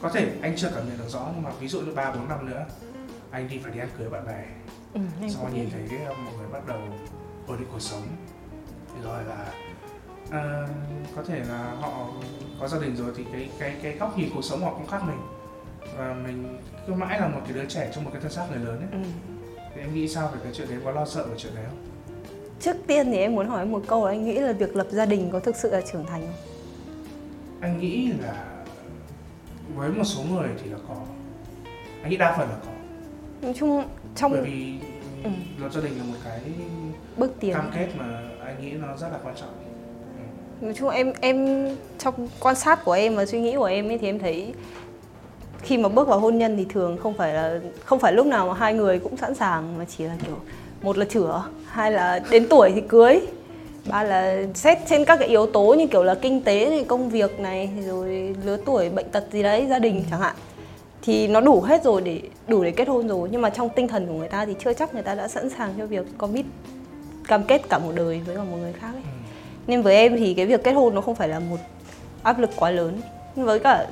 [0.00, 2.28] có thể anh chưa cảm nhận được rõ nhưng mà ví dụ như ba bốn
[2.28, 2.66] năm nữa
[3.30, 4.44] anh đi phải đi ăn cưới bạn bè.
[4.94, 6.80] Ừ, sau nhìn thấy cái, mọi người bắt đầu
[7.46, 8.02] ổn định cuộc sống.
[8.94, 9.52] Thì rồi là
[10.30, 10.68] à,
[11.16, 12.06] có thể là họ
[12.60, 15.02] có gia đình rồi thì cái cái cái góc nhìn cuộc sống họ cũng khác
[15.06, 15.18] mình
[15.98, 18.58] và mình cứ mãi là một cái đứa trẻ trong một cái thân xác người
[18.64, 18.88] lớn ấy.
[18.92, 19.08] Ừ.
[19.74, 20.78] thì em nghĩ sao về cái chuyện đấy?
[20.84, 21.78] Có lo sợ về chuyện đấy không?
[22.60, 25.06] Trước tiên thì em muốn hỏi một câu là anh nghĩ là việc lập gia
[25.06, 26.36] đình có thực sự là trưởng thành không?
[27.60, 28.46] Anh nghĩ là
[29.74, 30.94] với một số người thì là có.
[32.02, 32.70] Anh nghĩ đa phần là có.
[33.42, 33.84] Nói chung
[34.16, 34.78] trong bởi vì
[35.24, 35.30] Ừ.
[35.58, 36.40] lập gia đình là một cái
[37.16, 37.54] bước tiến.
[37.54, 39.48] cam kết mà anh nghĩ nó rất là quan trọng.
[40.60, 40.64] Ừ.
[40.64, 43.98] nói chung em em trong quan sát của em và suy nghĩ của em ấy
[43.98, 44.54] thì em thấy
[45.64, 48.46] khi mà bước vào hôn nhân thì thường không phải là không phải lúc nào
[48.48, 50.36] mà hai người cũng sẵn sàng mà chỉ là kiểu
[50.82, 53.20] một là chửa hai là đến tuổi thì cưới
[53.90, 57.10] ba là xét trên các cái yếu tố như kiểu là kinh tế này công
[57.10, 60.36] việc này rồi lứa tuổi bệnh tật gì đấy gia đình chẳng hạn.
[61.02, 63.88] Thì nó đủ hết rồi để đủ để kết hôn rồi nhưng mà trong tinh
[63.88, 66.46] thần của người ta thì chưa chắc người ta đã sẵn sàng cho việc commit
[67.28, 69.02] cam kết cả một đời với cả một người khác ấy.
[69.02, 69.08] Ừ.
[69.66, 71.56] nên với em thì cái việc kết hôn nó không phải là một
[72.22, 73.00] áp lực quá lớn.
[73.34, 73.86] Với cả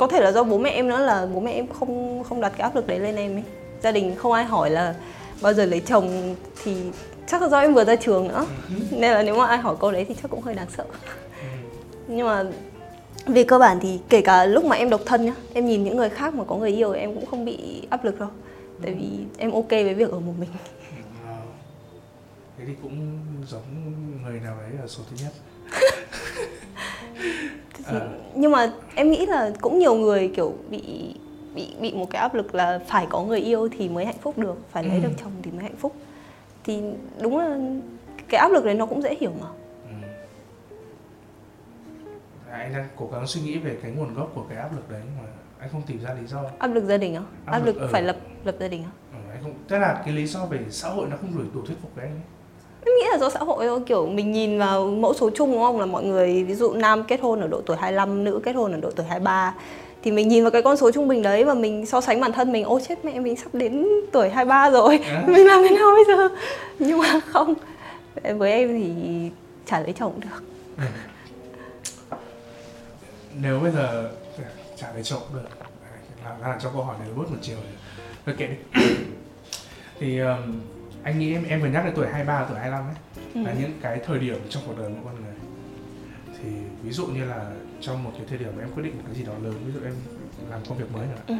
[0.00, 2.52] có thể là do bố mẹ em nữa là bố mẹ em không không đặt
[2.56, 3.42] cái áp lực đấy lên em ấy.
[3.82, 4.94] Gia đình không ai hỏi là
[5.42, 6.76] bao giờ lấy chồng thì
[7.26, 8.46] chắc là do em vừa ra trường nữa.
[8.68, 8.74] Ừ.
[8.90, 10.84] nên là nếu mà ai hỏi câu đấy thì chắc cũng hơi đáng sợ.
[11.40, 11.46] Ừ.
[12.08, 12.44] nhưng mà
[13.26, 15.96] về cơ bản thì kể cả lúc mà em độc thân nhá em nhìn những
[15.96, 18.28] người khác mà có người yêu em cũng không bị áp lực đâu.
[18.82, 19.08] Tại vì
[19.38, 20.50] em ok với việc ở một mình.
[22.58, 23.62] Thế thì cũng giống
[24.24, 25.32] người nào đấy ở số thứ nhất
[27.86, 28.08] Ờ.
[28.34, 30.82] nhưng mà em nghĩ là cũng nhiều người kiểu bị
[31.54, 34.38] bị bị một cái áp lực là phải có người yêu thì mới hạnh phúc
[34.38, 35.02] được phải lấy Ừ.
[35.02, 35.94] được chồng thì mới hạnh phúc
[36.64, 36.82] thì
[37.20, 37.58] đúng là
[38.28, 39.46] cái áp lực đấy nó cũng dễ hiểu mà
[39.84, 40.06] Ừ.
[42.50, 44.90] À, anh đang cố gắng suy nghĩ về cái nguồn gốc của cái áp lực
[44.90, 45.28] đấy mà
[45.58, 47.80] anh không tìm ra lý do áp lực gia đình á Áp áp lực, lực
[47.80, 47.88] ừ.
[47.92, 50.60] phải lập lập gia đình á ừ, anh không tức là cái lý do về
[50.70, 52.22] xã hội nó không đủ đủ thuyết phục với anh ấy.
[52.86, 55.62] Em nghĩ là do xã hội thôi kiểu mình nhìn vào mẫu số chung đúng
[55.62, 55.80] không?
[55.80, 58.72] Là mọi người ví dụ nam kết hôn ở độ tuổi 25 nữ kết hôn
[58.72, 59.54] ở độ tuổi 23
[60.02, 62.32] thì mình nhìn vào cái con số trung bình đấy và mình so sánh bản
[62.32, 64.98] thân mình ô chết mẹ mình sắp đến tuổi 23 rồi.
[64.98, 65.24] À.
[65.28, 66.28] mình làm thế nào bây giờ?
[66.78, 67.54] Nhưng mà không
[68.38, 68.90] với em thì
[69.66, 70.42] chả lấy chồng được.
[73.42, 74.10] Nếu bây giờ
[74.76, 75.48] trả lời chồng được.
[76.24, 77.72] Là, là cho câu hỏi này bớt một chiều rồi.
[78.26, 78.56] Thôi kệ đi
[80.00, 80.60] thì um,
[81.02, 82.94] anh nghĩ em em vừa nhắc đến tuổi 23 tuổi 25 ấy
[83.34, 83.42] Ừ.
[83.42, 85.34] là những cái thời điểm trong cuộc đời mỗi con người
[86.42, 86.48] thì
[86.82, 89.14] ví dụ như là trong một cái thời điểm mà em quyết định một cái
[89.14, 89.94] gì đó lớn ví dụ em
[90.50, 91.34] làm công việc mới nữa Ừ.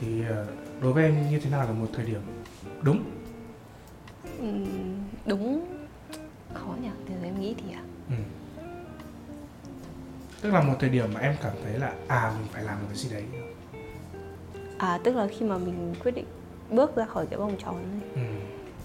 [0.00, 0.46] thì ờ,
[0.82, 2.20] đối với em như thế nào là một thời điểm
[2.82, 3.04] đúng
[4.38, 5.66] Ừm, đúng
[6.54, 8.14] khó nhỉ từ em nghĩ thì à ừ.
[10.42, 12.86] tức là một thời điểm mà em cảm thấy là à mình phải làm một
[12.88, 13.24] cái gì đấy
[14.78, 16.26] à tức là khi mà mình quyết định
[16.70, 18.20] bước ra khỏi cái vòng tròn này ừ.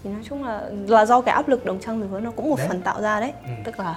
[0.04, 2.56] Thì nói chung là là do cái áp lực đồng trang lứa nó cũng một
[2.58, 2.68] Đấy.
[2.68, 3.32] phần tạo ra đấy.
[3.44, 3.50] Ừ.
[3.64, 3.96] tức là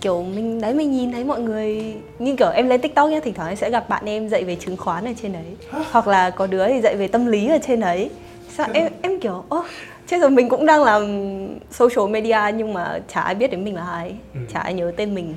[0.00, 3.34] kiểu mình đấy mình nhìn thấy mọi người như kiểu em lên tiktok nhá thỉnh
[3.34, 5.44] thoảng em sẽ gặp bạn em dạy về chứng khoán ở trên đấy.
[5.90, 8.10] Hoặc là có đứa thì dạy về tâm lý ở trên đấy.
[8.48, 9.62] Sao em em kiểu ơ
[10.06, 11.02] chết rồi mình cũng đang làm
[11.70, 14.40] social media nhưng mà chả ai biết đến mình là ai Ừ.
[14.52, 15.34] chả ai nhớ tên mình.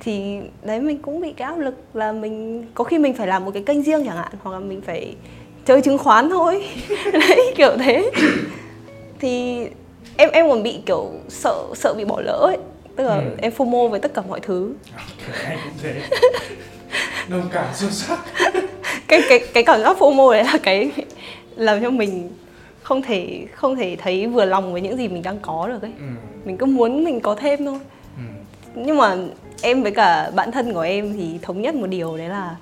[0.00, 3.44] Thì đấy mình cũng bị cái áp lực là mình có khi mình phải làm
[3.44, 5.14] một cái kênh riêng chẳng hạn hoặc là mình phải
[5.64, 6.64] chơi chứng khoán thôi.
[7.12, 8.10] Đấy kiểu thế
[9.20, 9.58] thì
[10.16, 12.56] em em còn bị kiểu sợ sợ bị bỏ lỡ ấy
[12.96, 13.22] tức là Ừ.
[13.38, 16.02] em fomo với tất cả mọi thứ Ok, anh cũng thế
[17.28, 18.18] đồng cảm sâu sắc
[19.08, 20.90] cái cái cái cảm giác fomo đấy là cái
[21.56, 22.30] làm cho mình
[22.82, 25.92] không thể không thể thấy vừa lòng với những gì mình đang có được ấy
[25.98, 26.04] ừ.
[26.44, 27.78] mình cứ muốn mình có thêm thôi
[28.16, 28.22] Ừ.
[28.74, 29.16] nhưng mà
[29.62, 32.56] em với cả bạn thân của em thì thống nhất một điều đấy là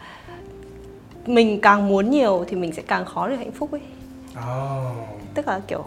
[1.26, 3.80] mình càng muốn nhiều thì mình sẽ càng khó được hạnh phúc ấy
[4.38, 5.08] Oh.
[5.34, 5.84] tức là kiểu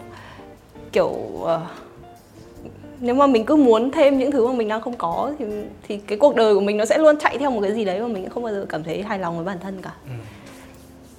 [0.96, 1.60] kiểu ờ,
[3.00, 5.44] nếu mà mình cứ muốn thêm những thứ mà mình đang không có thì
[5.88, 8.00] thì cái cuộc đời của mình nó sẽ luôn chạy theo một cái gì đấy
[8.00, 10.10] mà mình không bao giờ cảm thấy hài lòng với bản thân cả Ừ.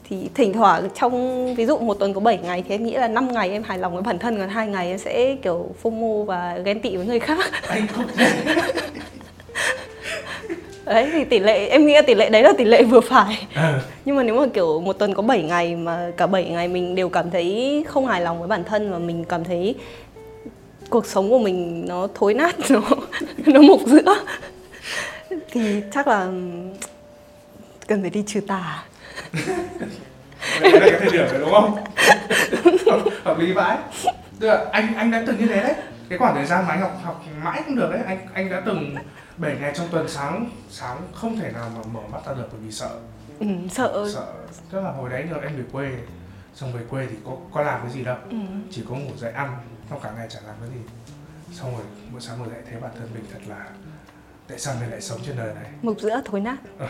[0.10, 3.08] thì thỉnh thoảng trong ví dụ một tuần có 7 ngày thì em nghĩ là
[3.08, 6.24] 5 ngày em hài lòng với bản thân còn hai ngày em sẽ kiểu fomo
[6.24, 7.46] và ghen tị với người khác
[10.88, 13.48] đấy thì tỷ lệ em nghĩ là tỷ lệ đấy là tỷ lệ vừa phải
[13.56, 13.74] ừ.
[14.06, 16.96] nhưng mà nếu mà kiểu một tuần có 7 ngày mà cả 7 ngày mình
[16.96, 19.76] đều cảm thấy không hài lòng với bản thân và mình cảm thấy
[20.90, 22.82] cuộc sống của mình nó thối nát nó
[23.46, 24.16] nó mục giữa
[25.52, 26.26] thì chắc là
[27.88, 28.84] cần phải đi trừ tà
[30.62, 31.78] Đấy là cái thời điểm đấy đúng không?
[32.86, 33.78] hợp, hợp lý vãi.
[34.40, 35.74] Tức là anh anh đã từng như thế đấy.
[36.10, 38.62] Cái khoảng thời gian mà anh học học mãi không được đấy, anh anh đã
[38.66, 38.96] từng
[39.38, 42.62] 7 ngày trong tuần sáng sáng không thể nào mà mở mắt ra được bởi
[42.64, 42.90] vì sợ.
[43.40, 44.10] Ừ, sợ.
[44.14, 44.34] Sợ.
[44.72, 45.92] Tức là hồi đấy giờ em về quê,
[46.54, 48.38] xong về quê thì có có làm cái gì đâu, ừ.
[48.72, 49.58] chỉ có ngủ dậy ăn,
[49.90, 50.82] xong cả ngày chẳng làm cái gì.
[51.52, 53.70] Xong rồi bữa sáng ngồi dậy thấy bản thân mình thật là
[54.48, 55.72] tại sao mình lại sống trên đời này?
[55.82, 56.58] Mục giữa thối nát.
[56.80, 56.88] Ờ,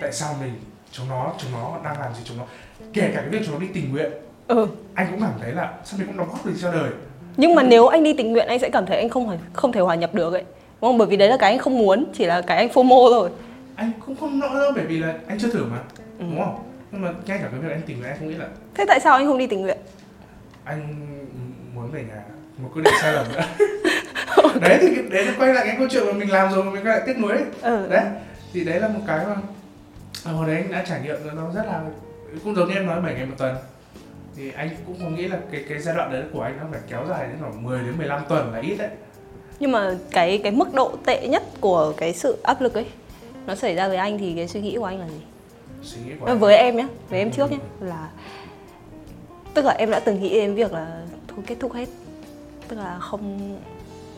[0.00, 2.44] tại sao mình chúng nó chúng nó đang làm gì chúng nó?
[2.92, 4.12] Kể cả cái việc chúng nó đi tình nguyện.
[4.48, 4.66] Ừ.
[4.94, 6.90] Anh cũng cảm thấy là sao mình cũng đóng góp được cho đời?
[7.36, 9.72] Nhưng mà nếu anh đi tình nguyện anh sẽ cảm thấy anh không phải không
[9.72, 10.44] thể hòa nhập được ấy
[10.80, 10.98] đúng không?
[10.98, 13.30] Bởi vì đấy là cái anh không muốn chỉ là cái anh fomo thôi.
[13.76, 15.78] Anh cũng không nỡ đâu bởi vì là anh chưa thử mà.
[16.18, 16.24] Ừ.
[16.30, 16.58] đúng không?
[16.92, 19.00] Nhưng mà ngay cả cái việc anh tình nguyện anh không nghĩ là thế tại
[19.00, 19.78] sao anh không đi tình nguyện?
[20.64, 21.06] Anh
[21.74, 22.22] muốn về nhà
[22.58, 23.42] một quyết định sai lầm nữa.
[24.60, 26.96] Đấy thì đấy quay lại cái câu chuyện mà mình làm rồi mà mình quay
[26.96, 27.44] lại tiếc nuối đấy.
[27.62, 27.86] ừ.
[27.90, 28.04] Đấy
[28.52, 29.34] thì đấy là một cái mà
[30.24, 31.82] à, hồi đấy anh đã trải nghiệm nó rất là
[32.44, 33.56] cũng giống như em nói 7 ngày một tuần.
[34.36, 36.80] Thì anh cũng không nghĩ là cái cái giai đoạn đấy của anh nó phải
[36.88, 38.88] kéo dài đến khoảng 10 đến 15 tuần là ít đấy
[39.60, 42.86] nhưng mà cái cái mức độ tệ nhất của cái sự áp lực ấy
[43.46, 45.20] nó xảy ra với anh thì cái suy nghĩ của anh là gì?
[45.82, 48.08] Suy nghĩ của anh với em nhé với em trước nhé là
[49.54, 51.88] tức là em đã từng nghĩ đến việc là thôi kết thúc hết.
[52.68, 53.56] Tức là không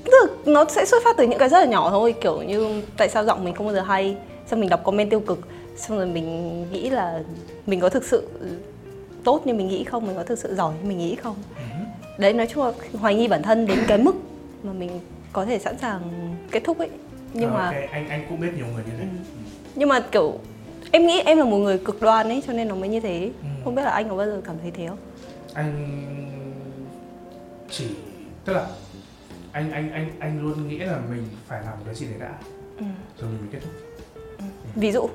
[0.04, 2.82] tức là nó sẽ xuất phát từ những cái rất là nhỏ thôi kiểu như
[2.96, 5.38] tại sao giọng mình không bao giờ hay xong mình đọc comment tiêu cực
[5.76, 7.22] xong rồi mình nghĩ là
[7.66, 8.28] mình có thực sự
[9.24, 11.36] tốt như mình nghĩ không mình có thực sự giỏi như mình nghĩ không.
[11.56, 11.62] Ừ.
[12.18, 14.14] đấy nói chung là hoài nghi bản thân đến cái mức
[14.62, 15.00] mà mình
[15.36, 16.00] có thể sẵn sàng
[16.50, 16.90] kết thúc ấy.
[17.32, 19.02] Nhưng Ờ, mà ok, anh anh cũng biết nhiều người như thế.
[19.04, 19.08] Ừ.
[19.74, 20.38] nhưng mà kiểu
[20.92, 23.30] em nghĩ em là một người cực đoan ấy cho nên nó mới như thế.
[23.42, 23.48] Ừ.
[23.64, 24.98] không biết là anh có bao giờ cảm thấy thế không?
[25.54, 25.72] Anh
[27.70, 27.88] chỉ
[28.44, 28.66] tức là
[29.52, 32.34] anh anh anh anh luôn nghĩ là mình phải làm cái gì đấy đã.
[32.78, 32.84] Ừ.
[33.20, 33.72] rồi mình mới kết thúc.
[34.74, 35.08] Ví dụ?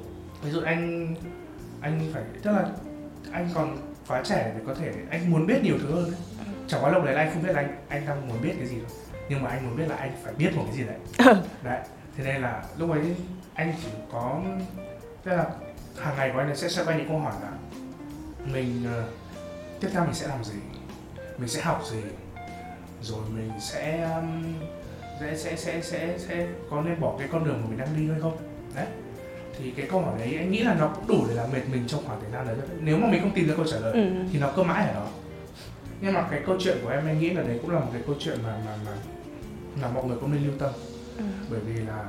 [0.43, 1.15] Ví dụ anh
[1.81, 2.65] anh phải tức là
[3.31, 6.19] anh còn quá trẻ để có thể anh muốn biết nhiều thứ hơn đấy
[6.67, 8.67] chẳng qua lúc đấy là anh không biết là anh anh đang muốn biết cái
[8.67, 8.87] gì đâu
[9.31, 10.97] nhưng mà anh muốn biết là anh phải biết một cái gì đấy.
[11.63, 11.79] Đấy
[12.17, 13.15] thế nên là lúc ấy
[13.53, 14.41] anh chỉ có
[15.23, 15.45] tức là
[15.97, 17.51] hàng ngày của anh sẽ xoay quanh những câu hỏi là
[18.53, 19.03] mình ờ,
[19.79, 20.59] tiếp theo mình sẽ làm gì?
[21.37, 22.01] Mình sẽ học gì?
[23.01, 24.53] Rồi mình sẽ um,
[25.19, 28.09] sẽ sẽ sẽ sẽ sẽ có nên bỏ cái con đường mà mình đang đi
[28.09, 28.37] hay không?
[28.75, 28.85] Đấy.
[29.59, 31.83] Thì cái câu hỏi đấy anh nghĩ là nó cũng đủ để làm mệt mình
[31.87, 32.55] trong khoảng thời gian đấy.
[32.79, 34.09] Nếu mà mình không tìm ra câu trả lời ừ.
[34.33, 35.07] thì nó cứ mãi ở đó.
[36.01, 38.01] Nhưng mà cái câu chuyện của em anh nghĩ là đấy cũng là một cái
[38.05, 38.91] câu chuyện mà mà mà
[39.81, 40.71] là mọi người cũng nên lưu tâm
[41.17, 41.23] Ừ.
[41.51, 42.05] bởi vì là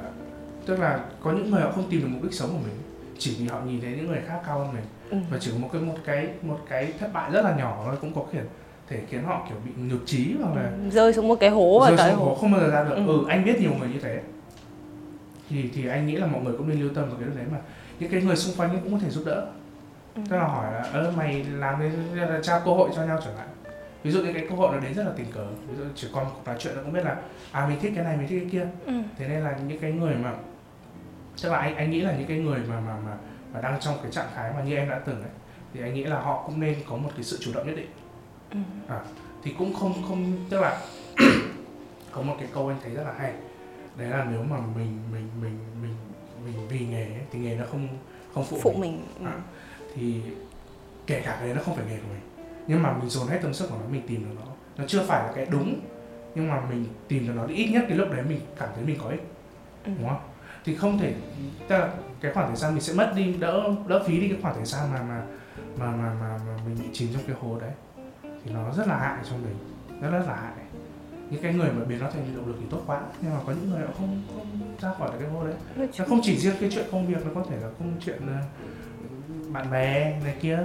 [0.67, 2.75] tức là có những người họ không tìm được mục đích sống của mình
[3.19, 5.17] chỉ vì họ nhìn thấy những người khác cao hơn mình Ừ.
[5.31, 8.15] và chỉ một cái một cái một cái thất bại rất là nhỏ thôi cũng
[8.15, 8.41] có thể
[8.89, 11.89] thể khiến họ kiểu bị nhụt chí hoặc là rơi xuống một cái hố và
[11.89, 13.07] rơi cái xuống hố không bao giờ ra được Ừ.
[13.07, 13.25] ừ.
[13.29, 14.21] anh biết nhiều người như thế
[15.51, 17.59] thì thì anh nghĩ là mọi người cũng nên lưu tâm vào cái đấy mà
[18.01, 19.47] những cái người xung quanh cũng có thể giúp đỡ
[20.15, 20.23] Ừ.
[20.31, 21.81] tức là hỏi là ơ mày làm
[22.15, 23.49] là trao cơ hội cho nhau chẳng hạn
[24.03, 26.09] ví dụ như cái cơ hội nó đến rất là tình cờ ví dụ chỉ
[26.13, 27.17] còn cuộc nói chuyện nó cũng biết là
[27.53, 28.93] à mình thích cái này mình thích cái kia ừ.
[29.19, 30.35] thế nên là những cái người mà
[31.43, 33.17] tức là anh anh nghĩ là những cái người mà mà mà
[33.53, 35.31] mà đang trong cái trạng thái mà như em đã từng ấy
[35.75, 37.89] thì anh nghĩ là họ cũng nên có một cái sự chủ động nhất định
[38.53, 38.59] Ừ.
[38.89, 39.01] à,
[39.45, 40.81] thì cũng không không tức là
[42.13, 43.33] có một cái câu anh thấy rất là hay
[43.97, 45.95] đấy là nếu mà mình mình mình mình
[46.45, 47.89] mình vì nghề ấy, thì nghề nó không
[48.35, 48.81] không phụ, phụ mình.
[48.81, 49.27] mình ừ.
[49.27, 49.35] À,
[49.95, 50.21] thì
[51.07, 52.21] kể cả cái đấy nó không phải nghề của mình
[52.67, 54.47] nhưng mà mình dồn hết tâm sức của nó mình tìm được nó.
[54.77, 55.81] Nó chưa phải là cái đúng
[56.35, 58.85] nhưng mà mình tìm được nó thì ít nhất cái lúc đấy mình cảm thấy
[58.85, 59.23] mình có ích
[59.85, 59.93] Ừ.
[59.99, 60.21] đúng không?
[60.65, 61.15] Thì không thể
[61.69, 64.39] tức là cái khoảng thời gian mình sẽ mất đi đỡ đỡ phí đi cái
[64.43, 65.23] khoảng thời gian mà mà
[65.77, 67.71] mà mà mà, mà mình bị chìm trong cái hồ đấy.
[68.45, 69.57] Thì nó rất là hại cho mình
[70.01, 70.53] rất rất là hại.
[71.31, 73.53] Những cái người mà biến nó thành động lực thì tốt quá nhưng mà có
[73.53, 75.55] những người họ không không ra khỏi được cái hố đấy.
[75.99, 78.35] Nó không chỉ riêng cái chuyện công việc nó có thể là công chuyện ờ,
[79.53, 80.59] bạn bè này kia.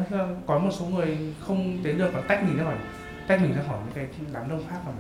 [0.48, 2.76] Có một số người không đến được còn tách mình ra khỏi
[3.28, 4.92] tách mình ra khỏi những cái đám đông khác mà.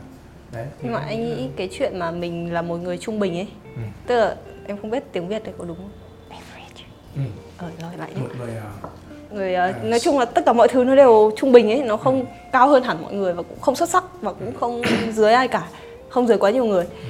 [0.51, 3.47] Đấy nhưng mà anh nghĩ cái chuyện mà mình là một người trung bình ấy
[3.75, 3.81] Ừ.
[4.07, 4.35] tức là
[4.67, 5.91] em không biết tiếng việt này có đúng không?
[6.29, 6.83] Average.
[7.15, 7.21] Ừ,
[7.57, 8.21] ờ nói lại đi.
[8.21, 8.89] Một người ờ,
[9.31, 9.79] người ờ, À.
[9.83, 12.67] nói chung là tất cả mọi thứ nó đều trung bình ấy nó không cao
[12.69, 15.67] hơn hẳn mọi người và cũng không xuất sắc và cũng không dưới ai cả
[16.09, 16.85] không dưới quá nhiều người.
[16.85, 17.09] Ừ.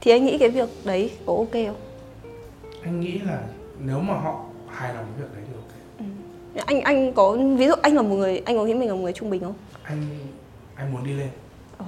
[0.00, 1.76] thì anh nghĩ cái việc đấy có ok không?
[2.82, 3.38] Anh nghĩ là
[3.78, 5.44] nếu mà họ hài lòng với việc đấy
[6.66, 9.00] anh anh có ví dụ anh là một người anh có nghĩ mình là một
[9.00, 10.08] người trung bình không anh
[10.74, 11.28] anh muốn đi lên
[11.78, 11.84] ờ,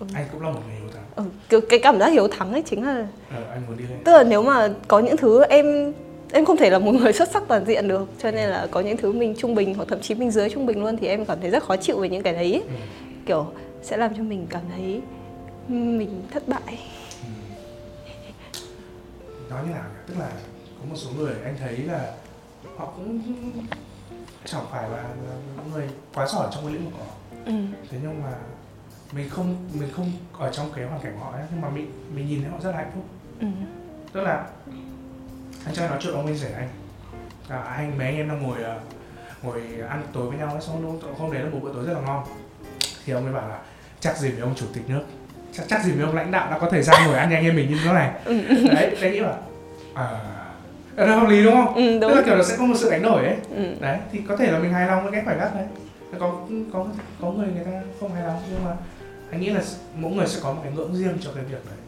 [0.00, 0.06] ừ.
[0.14, 2.62] anh cũng là một người hiếu thắng ừ, cái, cái cảm giác hiếu thắng ấy
[2.62, 5.92] chính là ờ, anh muốn đi lên tức là nếu mà có những thứ em
[6.32, 8.80] em không thể là một người xuất sắc toàn diện được cho nên là có
[8.80, 11.24] những thứ mình trung bình hoặc thậm chí mình dưới trung bình luôn thì em
[11.24, 12.62] cảm thấy rất khó chịu về những cái đấy ấy.
[12.62, 12.74] ừ.
[13.26, 13.46] kiểu
[13.82, 15.00] sẽ làm cho mình cảm thấy
[15.68, 16.78] mình thất bại
[17.22, 18.60] Ừ.
[19.50, 20.28] nói như nào nhỉ tức là
[20.80, 22.12] có một số người anh thấy là
[22.76, 23.20] họ cũng
[24.44, 25.04] chẳng phải là,
[25.56, 27.12] những người quá giỏi trong cái lĩnh vực của họ
[27.46, 27.52] ừ.
[27.90, 28.28] thế nhưng mà
[29.12, 31.92] mình không mình không ở trong cái hoàn cảnh của họ ấy, nhưng mà mình
[32.14, 33.04] mình nhìn thấy họ rất là hạnh phúc
[33.40, 33.46] Ừ.
[34.12, 34.46] tức là
[35.66, 36.68] anh em nói chuyện ông anh rể anh
[37.48, 38.80] à, anh mấy anh em đang ngồi ờ,
[39.42, 42.00] ngồi ăn tối với nhau ấy, xong hôm, đấy là một bữa tối rất là
[42.00, 42.24] ngon
[43.04, 43.58] thì ông ấy bảo là
[44.00, 45.02] chắc gì với ông chủ tịch nước
[45.52, 47.56] chắc chắc gì với ông lãnh đạo đã có thời gian ngồi ăn nhanh em
[47.56, 48.42] mình như thế này Ừ.
[48.74, 49.38] đấy đấy nghĩ bảo
[49.94, 50.20] à
[50.96, 51.74] đây hợp lý đúng không?
[51.74, 52.10] Ừ, đúng.
[52.10, 53.36] Tức là kiểu nó sẽ có một sự đánh đổi ấy.
[53.50, 53.74] Ừ.
[53.80, 55.64] đấy thì có thể là mình hài lòng với cái khoảnh khắc đấy.
[56.18, 56.34] Có
[56.72, 56.86] có
[57.20, 58.76] có người người ta không hài lòng nhưng mà
[59.30, 59.62] anh nghĩ là
[59.94, 61.78] mỗi người sẽ có một cái ngưỡng riêng cho cái việc đấy.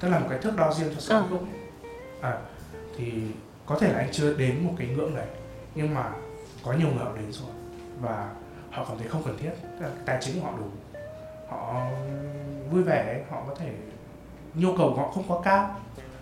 [0.00, 1.44] Tức là một cái thước đo riêng cho sự hạnh phúc
[2.20, 2.38] à
[2.98, 3.12] thì
[3.66, 5.26] có thể là anh chưa đến một cái ngưỡng đấy
[5.74, 6.10] nhưng mà
[6.64, 7.50] có nhiều người họ đến rồi
[8.00, 8.30] và
[8.70, 9.50] họ cảm thấy không cần thiết.
[9.62, 10.66] Tức là tài chính của họ đủ.
[11.48, 11.86] Họ
[12.70, 13.70] vui vẻ họ có thể
[14.54, 15.76] nhu cầu của họ không quá cao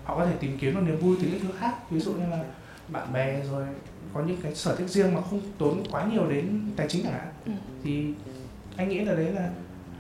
[0.09, 2.27] họ có thể tìm kiếm được niềm vui từ những thứ khác ví dụ như
[2.31, 2.45] là
[2.89, 3.67] bạn bè rồi
[4.15, 7.13] có những cái sở thích riêng mà không tốn quá nhiều đến tài chính chẳng
[7.13, 7.29] hạn.
[7.47, 7.53] Ừ.
[7.85, 8.07] thì
[8.77, 9.51] anh nghĩ là đấy là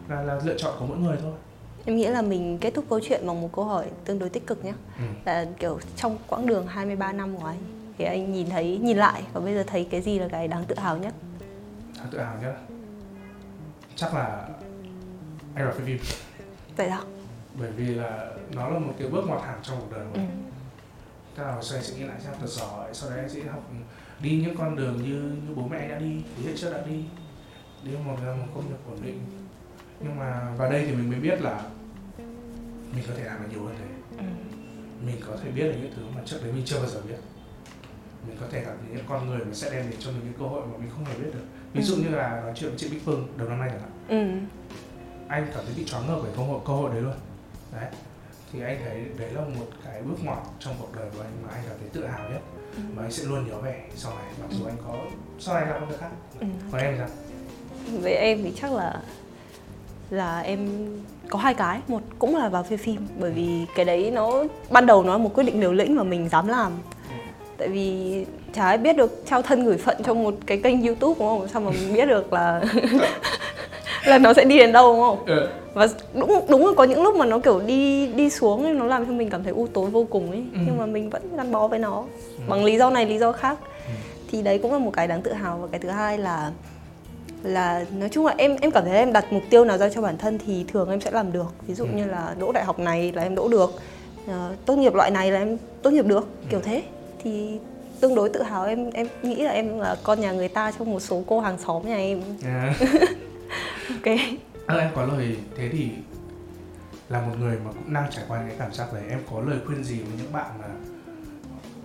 [0.09, 1.33] là là lựa chọn của mỗi người thôi.
[1.85, 4.47] Em nghĩ là mình kết thúc câu chuyện bằng một câu hỏi tương đối tích
[4.47, 4.73] cực nhé.
[4.99, 5.05] Ừ.
[5.25, 7.59] là kiểu trong quãng đường 23 năm của anh
[7.99, 10.65] thì anh nhìn thấy nhìn lại và bây giờ thấy cái gì là cái đáng
[10.65, 11.15] tự hào nhất?
[11.99, 12.57] Thật tự hào nhất?
[13.95, 14.49] Chắc là
[15.55, 15.99] anh vào phim
[16.77, 17.18] tại sao
[17.61, 20.19] bởi vì là nó là một cái bước ngoặt hẳn trong cuộc đời của ừ.
[20.21, 20.45] mình
[21.37, 23.41] tức là hồi xưa anh sẽ nghĩ lại xem thật giỏi sau đấy anh sẽ
[23.51, 23.71] học
[24.23, 25.15] đi những con đường như
[25.49, 27.05] như bố mẹ đã đi thế hệ trước đã đi
[27.85, 29.21] đi một một công việc ổn định
[30.01, 31.63] nhưng mà vào đây thì mình mới biết là
[32.95, 33.85] mình có thể làm được nhiều hơn thế
[34.19, 34.25] Ừ.
[35.07, 37.17] mình có thể biết được những thứ mà trước đấy mình chưa bao giờ biết
[38.29, 40.45] mình có thể gặp những con người mà sẽ đem đến cho mình những cơ
[40.45, 42.01] hội mà mình không hề biết được ví dụ Ừ.
[42.03, 44.39] như là nói chuyện với chị Bích Phương đầu năm nay chẳng hạn Ừ.
[45.29, 47.15] anh cảm thấy bị choáng ngợp bởi cơ hội cơ hội đấy luôn
[47.81, 47.91] đấy.
[48.53, 51.49] Thì anh thấy đấy là một cái bước ngoặt trong cuộc đời của anh mà
[51.55, 52.41] anh cảm thấy tự hào nhất.
[52.77, 52.83] Ừ.
[52.97, 54.95] mà anh sẽ luôn nhớ về sau này mặc dù anh có
[55.39, 56.11] sau này làm việc khác.
[56.41, 56.47] Ừ.
[56.73, 57.09] còn em thì sao?
[58.01, 58.95] Với em thì chắc là
[60.11, 60.69] là em
[61.29, 61.81] có hai cái.
[61.89, 65.19] Một cũng là vào phim phim bởi vì cái đấy nó ban đầu nó là
[65.19, 66.73] một quyết định liều lĩnh mà mình dám làm.
[67.57, 71.19] Tại vì chả ai biết được trao thân gửi phận trong một cái kênh youtube
[71.19, 71.49] đúng không?
[71.49, 72.63] Sao mà mình biết được là
[74.05, 75.25] là nó sẽ đi đến đâu đúng không?
[75.27, 75.49] Ừ.
[75.79, 78.85] và đúng đúng là có những lúc mà nó kiểu đi đi xuống ấy, nó
[78.85, 80.45] làm cho mình cảm thấy u tối vô cùng ấy.
[80.55, 80.59] Ừ.
[80.67, 82.05] nhưng mà mình vẫn gắn bó với nó.
[82.37, 82.43] Ừ.
[82.49, 83.59] bằng lý do này lý do khác.
[83.87, 83.93] Ừ.
[84.31, 85.59] thì đấy cũng là một cái đáng tự hào.
[85.59, 86.53] Và cái thứ hai là
[87.43, 90.03] là nói chung là em em cảm thấy em đặt mục tiêu nào ra cho
[90.03, 91.55] bản thân thì thường em sẽ làm được.
[91.67, 91.91] Ví dụ Ừ.
[91.95, 93.71] như là đỗ đại học này là em đỗ được.
[94.29, 96.29] Ờ, tốt nghiệp loại này là em tốt nghiệp được.
[96.51, 96.83] Kiểu thế.
[97.25, 97.59] Thì
[98.01, 100.91] tương đối tự hào em em nghĩ là em là con nhà người ta trong
[100.93, 102.23] một số cô hàng xóm nhà em.
[102.45, 102.75] À.
[103.89, 104.19] ok
[104.69, 105.91] Ờ, em có lời thế thì
[107.09, 109.59] là một người mà cũng đang trải qua cái cảm giác đấy em có lời
[109.67, 110.67] khuyên gì với những bạn mà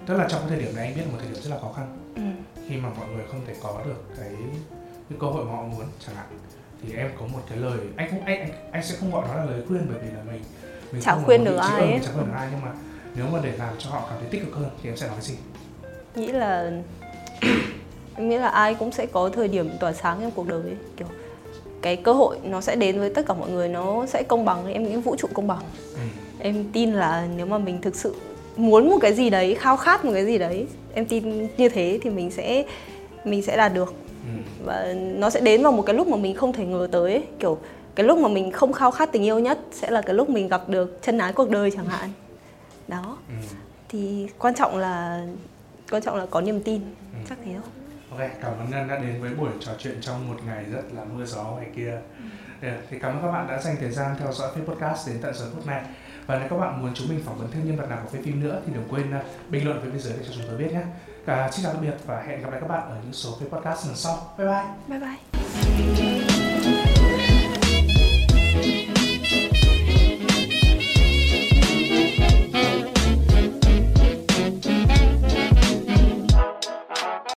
[0.07, 1.57] tức là trong cái thời điểm này anh biết là một thời điểm rất là
[1.61, 2.21] khó khăn ừ.
[2.67, 4.29] khi mà mọi người không thể có được cái
[5.09, 6.25] những cơ hội mà họ muốn chẳng hạn
[6.81, 9.35] thì em có một cái lời anh không anh anh, anh sẽ không gọi nó
[9.35, 10.41] là lời khuyên bởi vì là mình
[10.91, 11.99] mình Chả khuyên được ai ừ, ấy.
[12.05, 12.71] chả khuyên được ai nhưng mà
[13.15, 15.21] nếu mà để làm cho họ cảm thấy tích cực hơn thì em sẽ nói
[15.21, 15.35] gì
[16.15, 16.71] nghĩ là
[18.15, 20.77] em nghĩ là ai cũng sẽ có thời điểm tỏa sáng trong cuộc đời ấy.
[20.97, 21.07] kiểu
[21.83, 24.65] cái cơ hội nó sẽ đến với tất cả mọi người nó sẽ công bằng
[24.73, 25.61] em nghĩ vũ trụ công bằng
[25.93, 25.99] ừ.
[26.39, 28.15] em tin là nếu mà mình thực sự
[28.57, 31.99] muốn một cái gì đấy khao khát một cái gì đấy em tin như thế
[32.03, 32.63] thì mình sẽ
[33.25, 33.93] mình sẽ đạt được
[34.25, 34.29] Ừ.
[34.65, 37.23] và nó sẽ đến vào một cái lúc mà mình không thể ngờ tới ấy.
[37.39, 37.57] kiểu
[37.95, 40.47] cái lúc mà mình không khao khát tình yêu nhất sẽ là cái lúc mình
[40.47, 42.09] gặp được chân ái cuộc đời chẳng hạn
[42.87, 43.33] đó Ừ.
[43.89, 45.25] thì quan trọng là
[45.91, 46.81] quan trọng là có niềm tin
[47.13, 47.19] Ừ.
[47.29, 47.71] chắc thế thôi
[48.17, 51.03] Ok, cảm ơn Ngân đã đến với buổi trò chuyện trong một ngày rất là
[51.03, 51.97] mưa gió ngoài kia.
[52.61, 55.17] Ừ, Thì cảm ơn các bạn đã dành thời gian theo dõi phim podcast đến
[55.21, 55.83] tận giờ phút này.
[56.25, 58.43] Và nếu các bạn muốn chúng mình phỏng vấn thêm nhân vật nào của phim
[58.43, 60.73] nữa thì đừng quên uh, bình luận phía bên dưới để cho chúng tôi biết
[60.73, 60.81] nhé.
[61.25, 63.49] Cả xin chào tạm biệt và hẹn gặp lại các bạn ở những số phim
[63.49, 64.33] podcast lần sau.
[64.37, 64.63] Bye bye.
[64.87, 65.92] bye bye